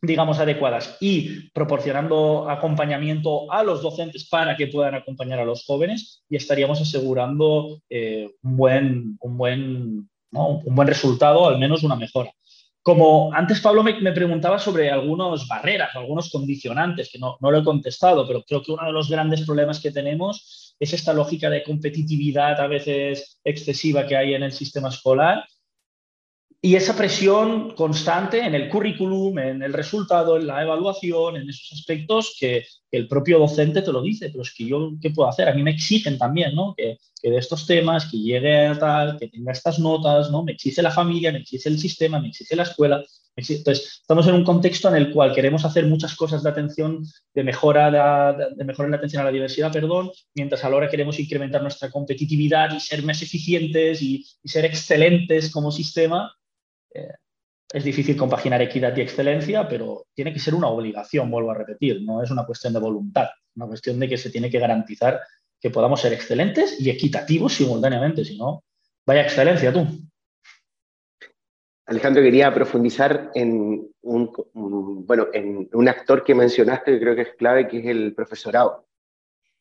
[0.00, 6.22] digamos, adecuadas y proporcionando acompañamiento a los docentes para que puedan acompañar a los jóvenes
[6.28, 12.30] y estaríamos asegurando eh, un, buen, un, buen, un buen resultado, al menos una mejora.
[12.82, 17.64] Como antes Pablo me, preguntaba sobre algunas barreras, algunos condicionantes, que no, no, lo he
[17.64, 21.62] contestado, pero creo que uno de los grandes problemas que tenemos es esta lógica de
[21.62, 25.44] competitividad a veces excesiva que hay en el sistema escolar
[26.64, 31.72] y esa presión constante en el currículum, en el resultado, en la evaluación, en esos
[31.72, 35.48] aspectos que, el propio docente te lo dice, pero es que yo, ¿qué puedo hacer?
[35.48, 36.74] A mí me exigen también, ¿no?
[36.76, 40.42] Que, de estos temas, que llegue a tal, que tenga estas notas, ¿no?
[40.44, 43.02] Me exige la familia, me exige el sistema, me exige la escuela.
[43.34, 47.42] Entonces, estamos en un contexto en el cual queremos hacer muchas cosas de atención, de
[47.42, 50.90] mejora, de, de mejora en la atención a la diversidad, perdón, mientras a la hora
[50.90, 56.30] queremos incrementar nuestra competitividad y ser más eficientes y, y ser excelentes como sistema,
[56.94, 57.14] eh,
[57.72, 62.02] es difícil compaginar equidad y excelencia, pero tiene que ser una obligación, vuelvo a repetir,
[62.02, 65.20] no es una cuestión de voluntad, es una cuestión de que se tiene que garantizar
[65.58, 68.64] que podamos ser excelentes y equitativos simultáneamente, si no,
[69.06, 69.86] vaya excelencia tú.
[71.86, 74.32] Alejandro, quería profundizar en un,
[75.06, 78.86] bueno, en un actor que mencionaste que creo que es clave, que es el profesorado.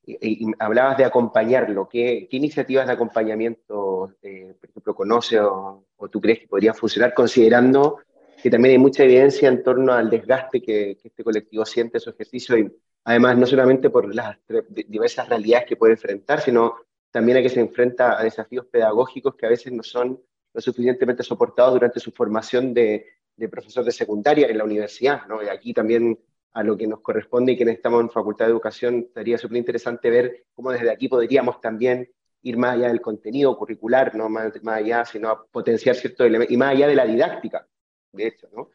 [0.04, 1.88] Y, hablabas de acompañarlo.
[1.88, 8.00] ¿Qué, iniciativas de acompañamiento, eh, por ejemplo, conoce o, tú crees que podrían funcionar, considerando
[8.42, 12.10] que también hay mucha evidencia en torno al desgaste que, este colectivo siente en su
[12.10, 12.72] ejercicio y
[13.04, 14.38] además no solamente por las
[14.70, 16.76] diversas realidades que puede enfrentar, sino
[17.12, 20.20] también a que se enfrenta a desafíos pedagógicos que a veces no son
[20.54, 25.28] lo suficientemente soportados durante su formación de, de profesor de secundaria en la universidad.
[25.28, 25.44] ¿no?
[25.44, 26.18] Y aquí también
[26.54, 30.10] a lo que nos corresponde y quienes estamos en Facultad de Educación, estaría súper interesante
[30.10, 32.10] ver cómo desde aquí podríamos también
[32.44, 36.72] ir más allá del contenido curricular, no más, allá, sino potenciar ciertos elementos, y más
[36.72, 37.68] allá de la didáctica,
[38.12, 38.70] de hecho, ¿no?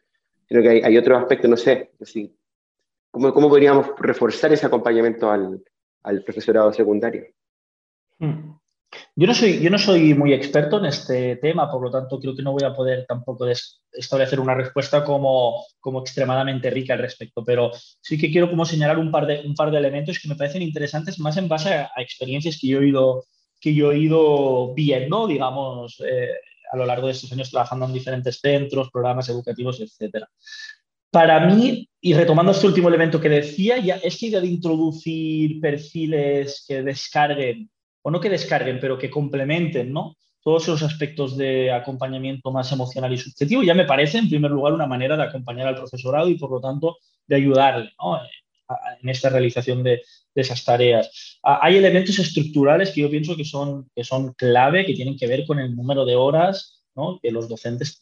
[0.47, 2.33] Creo que hay, otros aspectos, no sé, así,
[3.11, 5.61] ¿cómo, ¿cómo, podríamos reforzar ese acompañamiento al,
[6.03, 7.25] al profesorado secundario?
[8.19, 8.57] Hmm.
[9.15, 12.35] Yo no, soy, yo no soy muy experto en este tema, por lo tanto creo
[12.35, 13.47] que no voy a poder tampoco
[13.91, 18.97] establecer una respuesta como, como extremadamente rica al respecto, pero sí que quiero como señalar
[18.97, 21.91] un par de, un par de elementos que me parecen interesantes más en base a,
[21.97, 23.25] experiencias que yo he ido,
[23.59, 26.29] que yo he ido viendo, digamos, eh,
[26.71, 30.25] a lo largo de estos años trabajando en diferentes centros, programas educativos, etc.
[31.09, 36.65] Para mí, y retomando este último elemento que decía, ya esta idea de introducir perfiles
[36.67, 37.69] que descarguen
[38.01, 40.15] o no que descarguen, pero que complementen, ¿no?
[40.41, 44.73] Todos esos aspectos de acompañamiento más emocional y subjetivo ya me parece, en primer lugar,
[44.73, 47.91] una manera de acompañar al profesorado y, por lo tanto, de ayudarle
[49.01, 50.01] en esta realización de,
[50.35, 51.39] esas tareas.
[51.41, 55.47] Hay elementos estructurales que yo pienso que son, que son clave, que tienen que ver
[55.47, 56.77] con el número de horas
[57.21, 57.99] que los docentes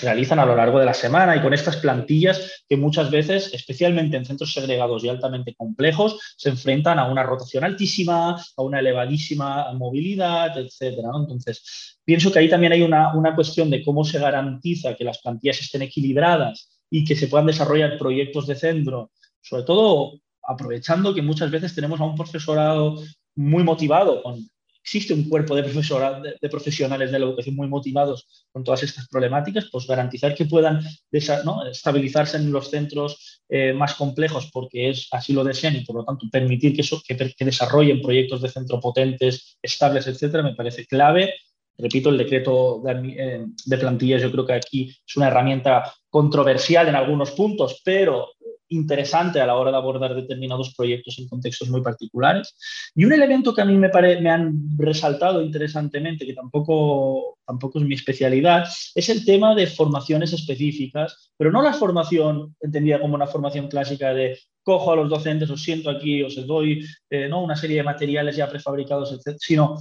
[0.00, 4.16] realizan a lo largo de la semana y con estas plantillas que muchas veces, especialmente
[4.16, 9.72] en centros segregados y altamente complejos, se enfrentan a una rotación altísima, a una elevadísima
[9.74, 10.98] movilidad, etc.
[11.14, 15.18] Entonces, pienso que ahí también hay una, una cuestión de cómo se garantiza que las
[15.18, 21.22] plantillas estén equilibradas y que se puedan desarrollar proyectos de centro, sobre todo aprovechando que
[21.22, 22.96] muchas veces tenemos a un profesorado
[23.34, 24.44] muy motivado con
[24.82, 29.68] existe un cuerpo de, de, profesionales de la educación muy motivados con todas estas problemáticas,
[29.70, 30.80] pues garantizar que puedan
[31.12, 36.04] estabilizarse en los centros eh, más complejos porque es, así lo desean y por lo
[36.04, 36.82] tanto permitir que,
[37.16, 41.34] que, desarrollen proyectos de centro potentes, estables, etcétera, me parece clave.
[41.78, 46.94] Repito, el decreto de, de plantillas yo creo que aquí es una herramienta controversial en
[46.94, 48.28] algunos puntos, pero
[48.70, 52.54] interesante a la hora de abordar determinados proyectos en contextos muy particulares.
[52.94, 57.84] Y un elemento que a mí me, me han resaltado interesantemente, que tampoco, tampoco es
[57.84, 63.26] mi especialidad, es el tema de formaciones específicas, pero no la formación entendida como una
[63.26, 67.42] formación clásica de cojo a los docentes, os siento aquí, os doy eh, ¿no?
[67.42, 69.76] una serie de materiales ya prefabricados, etc., sino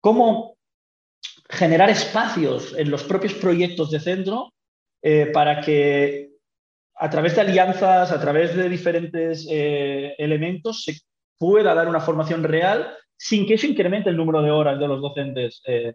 [0.00, 0.56] cómo
[1.48, 4.52] generar espacios en los propios proyectos de centro
[5.02, 6.29] eh, para que
[7.00, 10.98] a través de alianzas, a través de diferentes eh, elementos, se
[11.38, 15.00] pueda dar una formación real sin que eso incremente el número de horas de los
[15.00, 15.94] docentes eh,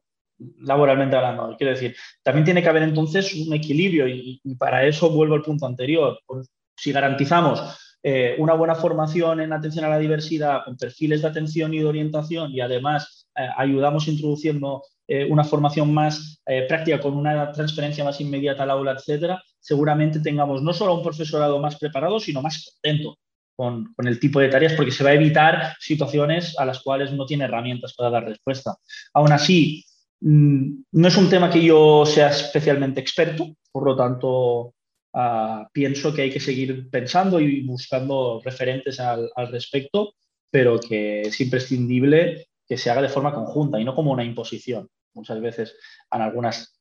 [0.62, 1.56] laboralmente hablando.
[1.58, 5.68] Quiero decir, también tiene que haber entonces un equilibrio y, para eso vuelvo al punto
[5.68, 6.20] anterior.
[6.26, 7.62] Pues, si garantizamos
[8.02, 11.86] eh, una buena formación en atención a la diversidad con perfiles de atención y de
[11.86, 18.72] orientación y además ayudamos introduciendo una formación más práctica con una transferencia más inmediata al
[18.72, 23.18] aula, etcétera, seguramente tengamos no solo un profesorado más preparado, sino más contento
[23.56, 27.26] con, el tipo de tareas, porque se va a evitar situaciones a las cuales no
[27.26, 28.76] tiene herramientas para dar respuesta.
[29.14, 29.84] Aún así,
[30.22, 34.74] mm, no es un tema que yo sea especialmente experto, por lo tanto,
[35.14, 40.14] ah, pienso que hay que seguir pensando y buscando referentes al respecto,
[40.52, 44.90] pero que es imprescindible que se haga de forma conjunta y no como una imposición.
[45.14, 45.76] Muchas veces
[46.12, 46.80] en algunas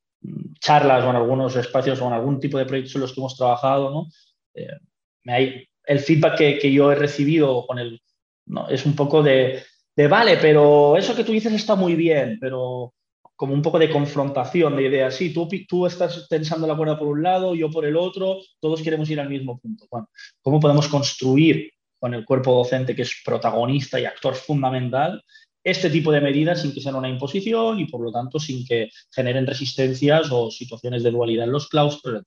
[0.59, 3.37] charlas o en algunos espacios o en algún tipo de proyectos en los que hemos
[3.37, 4.07] trabajado, ¿no?
[4.55, 4.79] Eh,
[5.27, 8.01] hay, el feedback que, yo he recibido con el,
[8.47, 8.69] ¿no?
[8.69, 9.63] es un poco de,
[9.95, 12.95] de, vale, pero eso que tú dices está muy bien, pero
[13.37, 15.15] como un poco de confrontación de ideas.
[15.15, 18.83] Sí, tú, tú estás pensando la cuerda por un lado, yo por el otro, todos
[18.83, 19.87] queremos ir al mismo punto.
[19.91, 20.09] Bueno,
[20.41, 25.23] ¿cómo podemos construir con el cuerpo docente que es protagonista y actor fundamental
[25.65, 28.91] este tipo de medidas sin que sean una imposición y por lo tanto sin que
[29.11, 32.23] generen resistencias o situaciones de dualidad en los claustros.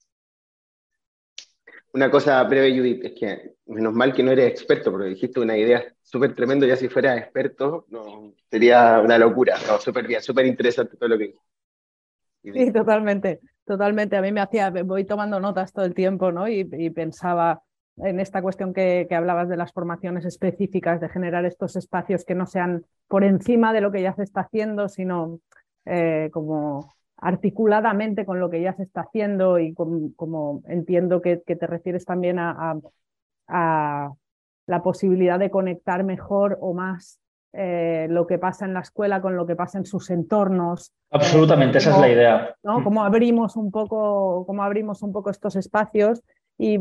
[1.92, 5.56] Una cosa breve, Judith, es que menos mal que no eres experto, porque dijiste una
[5.56, 9.56] idea súper tremenda, ya si fuera experto no, sería una locura.
[9.66, 11.34] No, súper bien, súper interesante todo lo que
[12.42, 14.16] Sí, totalmente, totalmente.
[14.16, 16.48] A mí me hacía, voy tomando notas todo el tiempo, ¿no?
[16.48, 17.62] Y, y pensaba,
[18.04, 22.46] en esta cuestión que, hablabas de las formaciones específicas, de generar estos espacios que no
[22.46, 25.40] sean por encima de lo que ya se está haciendo, sino
[25.84, 31.66] eh, como articuladamente con lo que ya se está haciendo y como entiendo que, te
[31.66, 32.78] refieres también a,
[33.48, 37.18] la posibilidad de conectar mejor o más
[37.54, 40.92] eh, lo que pasa en la escuela con lo que pasa en sus entornos.
[41.10, 42.54] Absolutamente, esa es la idea.
[42.62, 42.84] ¿no?
[42.84, 46.22] Cómo abrimos un poco, cómo abrimos un poco estos espacios
[46.58, 46.76] y,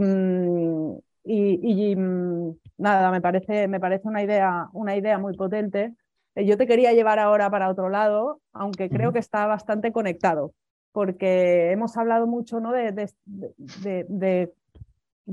[1.28, 5.94] mm, y, mm, nada, me parece, me parece una, idea, una idea muy potente.
[6.36, 10.54] Eh, yo te quería llevar ahora para otro lado, aunque creo que está bastante conectado,
[10.92, 12.72] porque hemos hablado mucho ¿no?
[12.72, 14.54] de, de, de,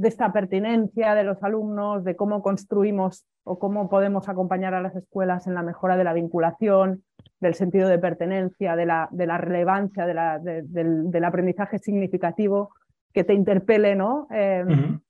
[0.02, 5.46] esta pertinencia de los alumnos, de cómo construimos o cómo podemos acompañar a las escuelas
[5.46, 7.04] en la mejora de la vinculación,
[7.40, 12.70] del sentido de pertenencia, de la, de la relevancia del, aprendizaje significativo
[13.12, 14.26] que te interpele, ¿no?
[14.30, 15.00] Em,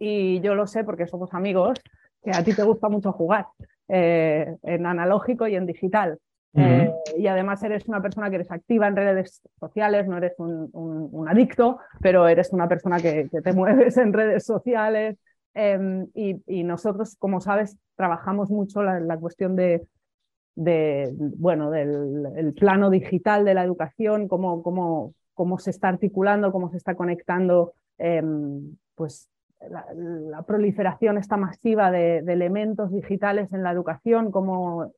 [0.00, 1.78] y yo lo sé porque somos amigos,
[2.24, 3.46] que a ti te gusta mucho jugar
[3.86, 6.18] eh, en analógico y en digital.
[6.52, 11.26] Eh, y además eres una persona que eres activa en redes sociales, no eres un,
[11.28, 15.16] adicto, pero eres una persona que, te mueves en redes sociales.
[15.54, 19.86] Em, y, nosotros, como sabes, trabajamos mucho la, la cuestión de,
[20.56, 26.70] de, bueno, del plano digital de la educación, cómo, cómo, cómo se está articulando, cómo
[26.70, 29.29] se está conectando em, pues,
[29.68, 34.92] la, proliferación esta masiva de, elementos digitales en la educación, cómo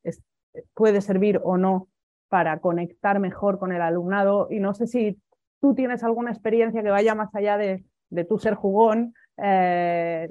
[0.74, 1.88] puede servir o no
[2.28, 4.48] para conectar mejor con el alumnado.
[4.50, 5.20] Y no sé si
[5.60, 10.30] tú tienes alguna experiencia que vaya más allá de, de tu ser jugón, eh,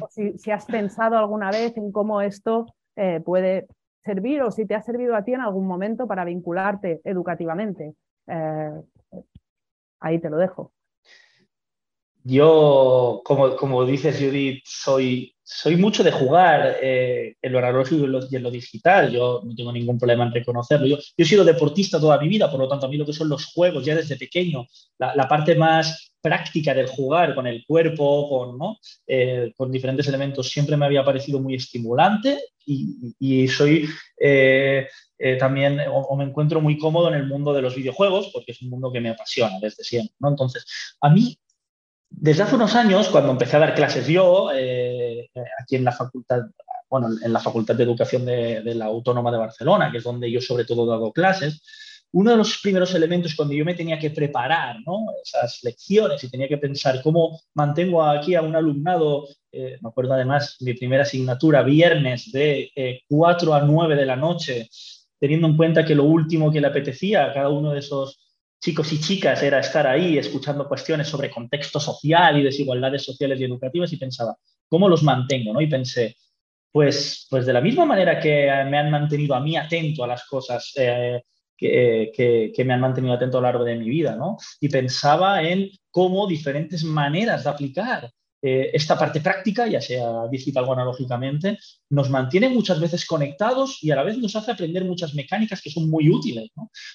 [0.00, 3.68] o, si, has pensado alguna vez en cómo esto eh, puede
[4.02, 7.94] servir o si te ha servido a ti en algún momento para vincularte educativamente.
[8.26, 8.72] Eh,
[10.00, 10.72] ahí te lo dejo.
[12.30, 18.36] Yo, como, como dices, Judith, soy, soy mucho de jugar eh, en lo analógico y
[18.36, 19.10] en lo, digital.
[19.10, 20.86] Yo no tengo ningún problema en reconocerlo.
[20.86, 23.30] Yo, he sido deportista toda mi vida, por lo tanto, a mí lo que son
[23.30, 24.66] los juegos, ya desde pequeño,
[24.98, 28.76] la, parte más práctica del jugar con el cuerpo, con.
[29.06, 33.88] Eh, con diferentes elementos, siempre me había parecido muy estimulante y, soy
[34.20, 34.86] eh,
[35.38, 38.68] también, o, me encuentro muy cómodo en el mundo de los videojuegos, porque es un
[38.68, 40.14] mundo que me apasiona desde siempre.
[40.20, 40.28] ¿no?
[40.28, 40.66] Entonces,
[41.00, 41.38] a mí
[42.10, 45.30] desde hace unos años, cuando empecé a dar clases yo, eh,
[45.60, 46.42] aquí en la facultad,
[46.90, 50.40] bueno, en la Facultad de Educación de, la Autónoma de Barcelona, que es donde yo
[50.40, 51.62] sobre todo he dado clases,
[52.12, 54.76] uno de los primeros elementos cuando yo me tenía que preparar
[55.22, 60.14] esas lecciones y tenía que pensar cómo mantengo aquí a un alumnado, eh, me acuerdo
[60.14, 62.72] además mi primera asignatura, viernes de
[63.06, 64.70] 4 a 9 de la noche,
[65.20, 68.27] teniendo en cuenta que lo último que le apetecía a cada uno de esos
[68.60, 73.44] chicos y chicas era estar ahí escuchando cuestiones sobre contexto social y desigualdades sociales y
[73.44, 74.36] educativas y pensaba,
[74.68, 75.52] ¿cómo los mantengo?
[75.52, 75.60] ¿no?
[75.60, 76.16] Y pensé,
[76.72, 80.24] pues, pues de la misma manera que me han mantenido a mí atento a las
[80.26, 81.22] cosas eh,
[81.56, 84.36] que, que, me han mantenido atento a lo largo de mi vida, ¿no?
[84.60, 88.10] Y pensaba en cómo diferentes maneras de aplicar
[88.40, 91.58] eh, esta parte práctica, ya sea digital o analógicamente,
[91.90, 95.70] nos mantiene muchas veces conectados y a la vez nos hace aprender muchas mecánicas que
[95.70, 96.50] son muy útiles.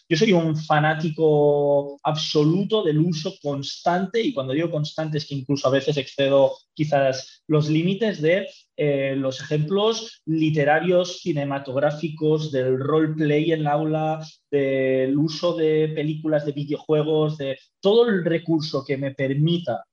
[0.07, 5.67] Yo soy un fanático absoluto del uso constante y cuando digo constante es que incluso
[5.67, 13.61] a veces excedo quizás los límites de eh, los ejemplos literarios, cinematográficos, del roleplay en
[13.61, 19.83] el aula, del uso de películas, de videojuegos, de todo el recurso que me permita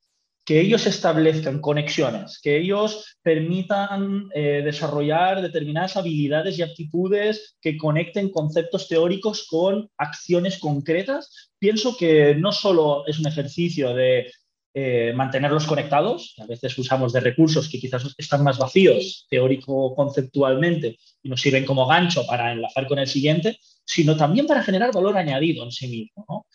[0.45, 8.31] que ellos establezcan conexiones, que ellos permitan eh, desarrollar determinadas habilidades y aptitudes que conecten
[8.31, 14.31] conceptos teóricos con acciones concretas, pienso que no solo es un ejercicio de
[14.73, 21.29] eh, mantenerlos conectados, a veces usamos de recursos que quizás están más vacíos teórico-conceptualmente y
[21.29, 25.65] nos sirven como gancho para enlazar con el siguiente, sino también para generar valor añadido
[25.65, 26.47] en sí mismo.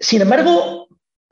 [0.00, 0.83] Sin embargo,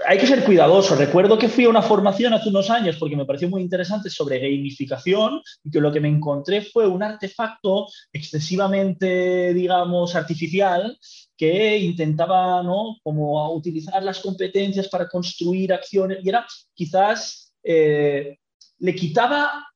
[0.07, 0.95] hay que ser cuidadoso.
[0.95, 4.39] Recuerdo que fui a una formación hace unos años porque me pareció muy interesante sobre
[4.39, 10.99] gamificación y que lo que me encontré fue un artefacto excesivamente, digamos, artificial
[11.37, 12.99] que intentaba, ¿no?
[13.03, 18.39] Como utilizar las competencias para construir acciones y era quizás eh,
[18.79, 19.67] le quitaba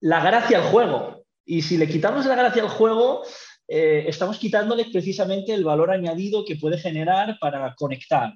[0.00, 1.24] la gracia al juego.
[1.46, 3.22] Y si le quitamos la gracia al juego,
[3.68, 8.32] eh, estamos quitándole precisamente el valor añadido que puede generar para conectar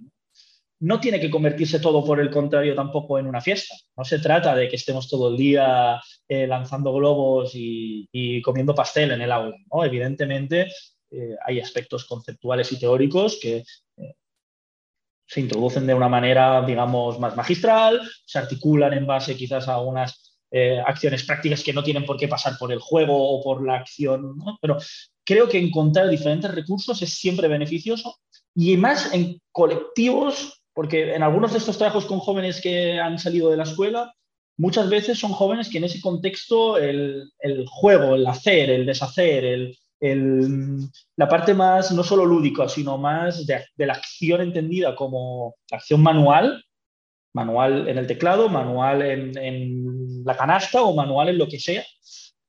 [0.81, 3.75] no tiene que convertirse todo, por el contrario, tampoco en una fiesta.
[3.97, 9.11] No se trata de que estemos todo el día eh, lanzando globos y, comiendo pastel
[9.13, 9.57] en el aula.
[9.85, 10.69] Evidentemente,
[11.11, 13.57] eh, hay aspectos conceptuales y teóricos que
[13.97, 14.15] eh,
[15.27, 20.25] se introducen de una manera, digamos, más magistral, se articulan en base quizás a unas
[20.87, 24.35] acciones prácticas que no tienen por qué pasar por el juego o por la acción,
[24.63, 24.79] pero
[25.23, 28.17] creo que encontrar diferentes recursos es siempre beneficioso
[28.55, 33.51] y más en colectivos porque en algunos de estos trabajos con jóvenes que han salido
[33.51, 34.15] de la escuela,
[34.57, 37.33] muchas veces son jóvenes que en ese contexto el,
[37.69, 43.95] juego, el hacer, el deshacer, la parte más no solo lúdica, sino más de, la
[43.95, 46.65] acción entendida como acción manual,
[47.35, 51.85] manual en el teclado, manual en, la canasta o manual en lo que sea,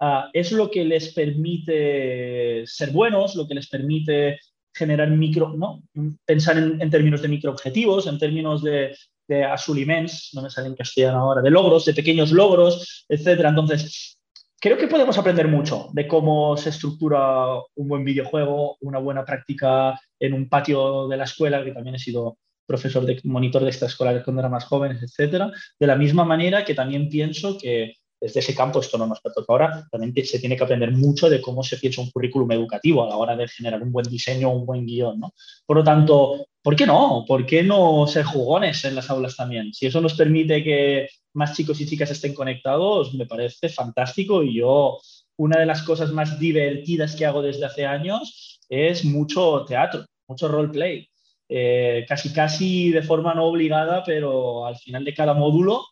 [0.01, 4.38] ah, es lo que les permite ser buenos, lo que les permite
[4.80, 5.84] generar micro, ¿no?
[6.25, 8.95] Pensar en, términos de microobjetivos, en términos de,
[9.27, 13.49] de asuliments, no me sale en castellano ahora, de logros, de pequeños logros, etcétera.
[13.49, 14.17] Entonces,
[14.59, 19.99] creo que podemos aprender mucho de cómo se estructura un buen videojuego, una buena práctica
[20.19, 24.23] en un patio de la escuela, que también he sido profesor de monitor de extraescolares
[24.23, 25.51] cuando era más jóvenes, etcétera.
[25.80, 29.43] De la misma manera que también pienso que desde ese campo esto no nos toca
[29.47, 33.09] ahora, también se tiene que aprender mucho de cómo se piensa un currículum educativo a
[33.09, 35.34] la hora de generar un buen diseño, un buen guion, ¿no?
[35.65, 37.24] Por lo tanto, ¿por qué no?
[37.28, 39.74] ¿Por qué no ser jugones en las aulas también?
[39.74, 44.55] Si eso nos permite que más chicos y chicas estén conectados, me parece fantástico y
[44.55, 44.99] yo,
[45.38, 50.47] una de las cosas más divertidas que hago desde hace años es mucho teatro, mucho
[50.47, 51.07] roleplay.
[51.51, 55.84] Eh, casi casi de forma no obligada, pero al final de cada módulo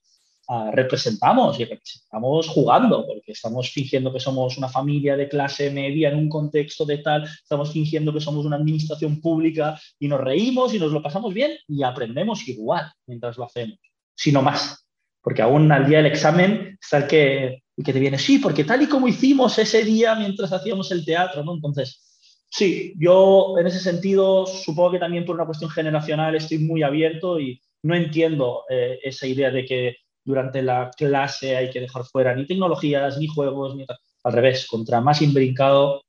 [0.71, 6.17] representamos y representamos jugando, porque estamos fingiendo que somos una familia de clase media en
[6.17, 10.79] un contexto de tal, estamos fingiendo que somos una administración pública y nos reímos y
[10.79, 13.77] nos lo pasamos bien y aprendemos igual mientras lo hacemos,
[14.15, 14.87] sino más,
[15.21, 18.81] porque aún al día del examen está el que, que te viene, sí, porque tal
[18.81, 21.55] y como hicimos ese día mientras hacíamos el teatro, ¿no?
[21.55, 22.01] Entonces,
[22.49, 27.37] sí, yo en ese sentido supongo que también por una cuestión generacional estoy muy abierto
[27.37, 29.97] y no entiendo eh, esa idea de que
[30.27, 33.85] durante la clase hay que dejar fuera ni tecnologías, ni juegos, ni
[34.23, 36.03] al revés, contra más imbrincado,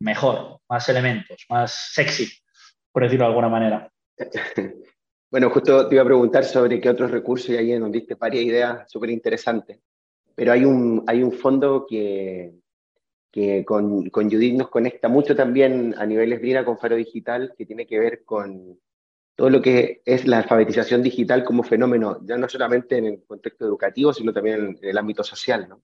[0.00, 2.28] mejor, más elementos, más sexy,
[2.90, 3.90] por decirlo de alguna manera.
[5.32, 8.44] Bueno, justo te iba a preguntar sobre qué otros recursos y ahí nos diste varias
[8.44, 9.78] ideas súper interesantes,
[10.34, 12.54] pero hay un, hay un fondo que,
[13.30, 17.64] que con, con Judith nos conecta mucho también a nivel esbrina con Faro Digital, que
[17.64, 18.76] tiene que ver con,
[19.40, 23.64] todo lo que es la alfabetización digital como fenómeno, ya no solamente en el contexto
[23.64, 25.66] educativo, sino también en el ámbito social.
[25.66, 25.80] ¿no?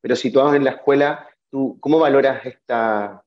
[0.00, 3.20] Pero situados en la escuela, ¿tú cómo valoras esta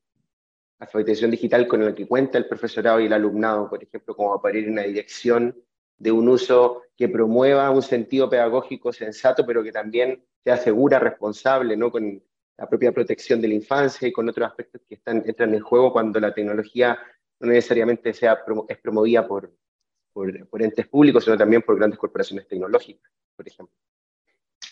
[0.79, 4.57] alfabetización digital con el que cuenta el profesorado y el alumnado, por ejemplo, como para
[4.57, 5.53] ir en una dirección
[5.97, 11.75] de un uso que promueva un sentido pedagógico sensato, pero que también sea segura, responsable,
[11.75, 11.91] ¿no?
[11.91, 12.23] con
[12.57, 16.21] la propia protección de la infancia y con otros aspectos que entran en juego cuando
[16.21, 16.97] la tecnología
[17.41, 19.51] no necesariamente sea, es promovida por,
[20.13, 23.75] por, por entes públicos, sino también por grandes corporaciones tecnológicas, por ejemplo.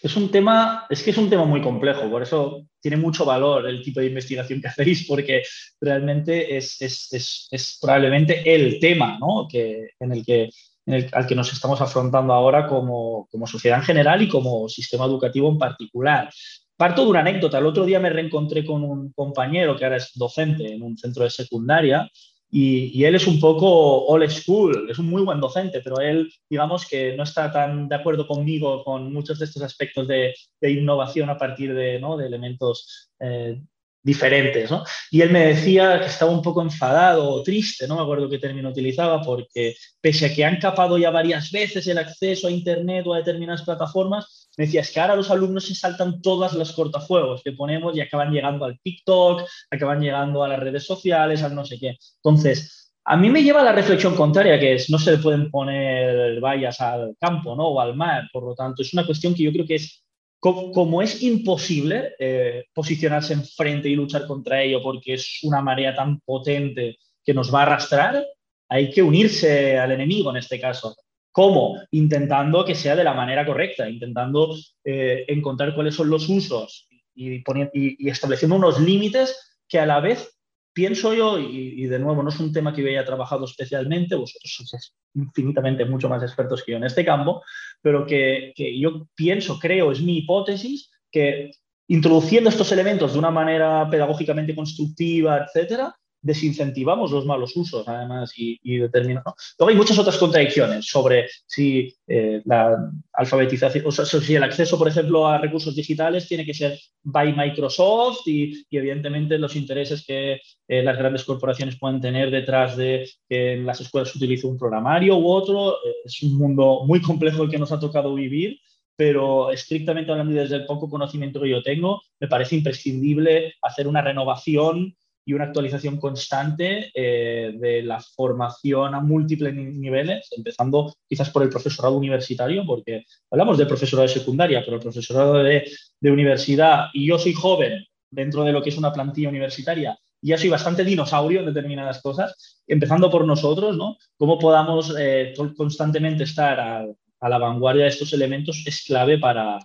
[0.02, 3.68] Es un tema, es que es un tema muy complejo, por eso tiene mucho valor
[3.68, 5.44] el tipo de investigación que hacéis, porque
[5.80, 9.48] realmente es, es, es, probablemente el tema ¿no?
[9.50, 10.50] que, en el que,
[10.88, 14.68] en el, al que nos estamos afrontando ahora como, como sociedad en general y como
[14.68, 16.32] sistema educativo en particular.
[16.76, 17.60] Parto de una anécdota.
[17.60, 21.24] El otro día me reencontré con un compañero que ahora es docente en un centro
[21.24, 22.10] de secundaria
[22.54, 26.86] y, él es un poco old school, es un muy buen docente, pero él, digamos
[26.86, 31.38] que no está tan de acuerdo conmigo con muchos de estos aspectos de, innovación a
[31.38, 32.18] partir de, ¿no?
[32.18, 33.62] de elementos eh,
[34.04, 34.70] diferentes.
[34.72, 34.84] ¿no?
[35.10, 38.40] Y él me decía que estaba un poco enfadado o triste, no me acuerdo qué
[38.40, 43.06] término utilizaba, porque pese a que han capado ya varias veces el acceso a Internet
[43.08, 46.74] o a determinadas plataformas, me decía, es que ahora los alumnos se saltan todas las
[46.74, 51.56] cortafuegos que ponemos y acaban llegando al TikTok, acaban llegando a las redes sociales, al
[51.56, 51.98] no sé qué.
[52.18, 55.50] Entonces, a mí me lleva a la reflexión contraria, que es no se le pueden
[55.50, 57.70] poner vallas al campo ¿no?
[57.70, 60.04] o al mar, por lo tanto, es una cuestión que yo creo que es
[60.42, 66.20] como, es imposible eh, posicionarse enfrente y luchar contra ello porque es una marea tan
[66.22, 68.26] potente que nos va a arrastrar,
[68.68, 70.96] hay que unirse al enemigo en este caso.
[71.32, 71.80] ¿Cómo?
[71.92, 77.44] Intentando que sea de la manera correcta, intentando eh, encontrar cuáles son los usos y,
[77.74, 80.36] y, estableciendo unos límites que a la vez
[80.74, 84.52] pienso yo, y, de nuevo no es un tema que yo haya trabajado especialmente, vosotros
[84.56, 87.44] sois infinitamente mucho más expertos que yo en este campo,
[87.82, 91.52] pero que, que yo pienso, creo, es mi hipótesis, que
[91.88, 98.60] introduciendo estos elementos de una manera pedagógicamente constructiva, etcétera, desincentivamos los malos usos, además, y,
[98.64, 99.34] y determinamos.
[99.58, 104.78] Luego hay muchas otras contradicciones sobre si eh, la alfabetización, o sea, si el acceso,
[104.78, 110.40] por ejemplo, a recursos digitales tiene que ser by Microsoft y, evidentemente los intereses que
[110.68, 114.58] eh, las grandes corporaciones pueden tener detrás de que en las escuelas se utilice un
[114.58, 115.74] programario u otro.
[115.74, 118.60] Eh, es un mundo muy complejo el que nos ha tocado vivir
[118.94, 123.88] pero estrictamente hablando y desde el poco conocimiento que yo tengo, me parece imprescindible hacer
[123.88, 124.96] una renovación
[125.26, 131.50] y una actualización constante eh, de la formación a múltiples niveles, empezando quizás por el
[131.50, 135.70] profesorado universitario, porque hablamos del profesorado de secundaria, pero el profesorado de,
[136.00, 140.38] de universidad, y yo soy joven dentro de lo que es una plantilla universitaria, ya
[140.38, 143.98] soy bastante dinosaurio en determinadas cosas, empezando por nosotros, ¿no?
[144.18, 146.86] Cómo podamos eh, constantemente estar a,
[147.20, 149.58] a, la vanguardia de estos elementos es clave para,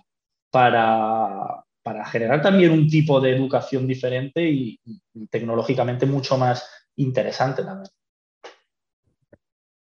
[0.49, 4.77] para, para generar también un tipo de educación diferente y,
[5.31, 7.89] tecnológicamente mucho más interesante también.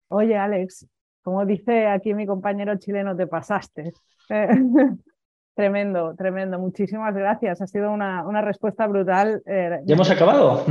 [0.07, 0.87] Oye, Alex,
[1.21, 3.91] como dice aquí mi compañero chileno, te pasaste.
[5.55, 6.57] tremendo, tremendo.
[6.57, 7.61] Muchísimas gracias.
[7.61, 9.43] Ha sido una, respuesta brutal.
[9.45, 10.65] Eh, ¿Ya hemos acabado?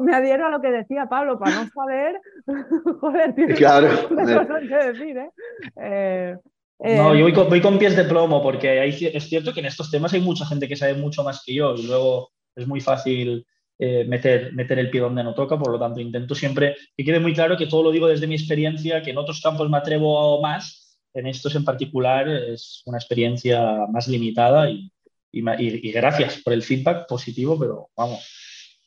[0.00, 2.20] Me adhiero, a lo que decía Pablo, para no saber.
[3.00, 3.88] Joder, tío, claro.
[4.08, 5.30] que decir, ¿eh?
[5.78, 6.36] eh
[6.84, 10.20] no, yo voy con, pies de plomo porque es cierto que en estos temas hay
[10.20, 13.46] mucha gente que sabe mucho más que yo y luego es muy fácil
[13.78, 17.20] eh, meter, meter el pie donde no toca, por lo tanto intento siempre que quede
[17.20, 20.40] muy claro que todo lo digo desde mi experiencia, que en otros campos me atrevo
[20.40, 24.92] más, en estos en particular es una experiencia más limitada y,
[25.32, 28.28] y, gracias por el feedback positivo, pero vamos,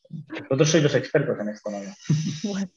[0.10, 1.70] vosotros sois los expertos en esto.
[1.72, 1.80] ¿no?
[2.44, 2.72] Bueno,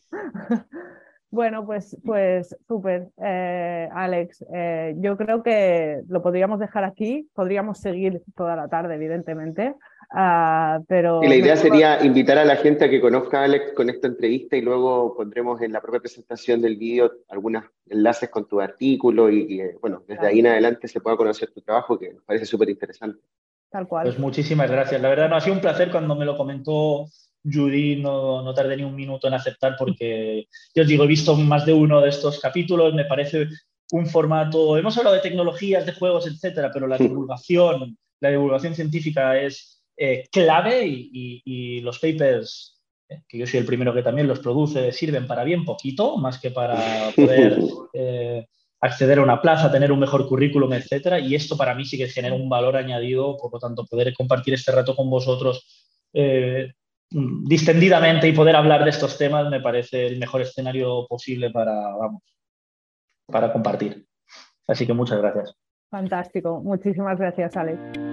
[1.31, 4.45] pues, pues súper, eh, Alex.
[4.53, 9.75] Eh, yo creo que lo podríamos dejar aquí, podríamos seguir toda la tarde, evidentemente.
[10.13, 13.75] Uh, pero y la idea sería invitar a la gente a que conozca a Alex
[13.75, 18.49] con esta entrevista y luego pondremos en la propia presentación del vídeo algunos enlaces con
[18.49, 22.13] tu artículo y, eh, bueno, desde ahí en adelante se pueda conocer tu trabajo, que
[22.13, 23.21] nos parece súper interesante.
[23.71, 24.03] Tal cual.
[24.03, 25.01] Pues muchísimas gracias.
[25.01, 27.07] La verdad, no ha sido un placer cuando me lo comentó
[27.45, 31.35] Judy no, no tardé ni un minuto en aceptar porque, yo os digo, he visto
[31.37, 33.49] más de uno de estos capítulos, me parece
[33.93, 39.39] un formato, hemos hablado de tecnologías, de juegos, etcétera, pero la divulgación, la divulgación científica
[39.39, 44.41] es eh, clave y, los papers, eh, que yo soy el primero que también los
[44.41, 47.59] produce, sirven para bien poquito, más que para poder
[47.95, 48.47] eh,
[48.81, 52.09] acceder a una plaza, tener un mejor currículum, etcétera, y esto para mí sí que
[52.09, 55.89] genera un valor añadido, por lo tanto, poder compartir este rato con vosotros
[57.11, 62.23] distendidamente y poder hablar de estos temas me parece el mejor escenario posible para, vamos,
[63.27, 64.07] para compartir.
[64.67, 65.55] Así que muchas gracias.
[65.91, 66.61] Fantástico.
[66.63, 68.10] Muchísimas gracias, Alex.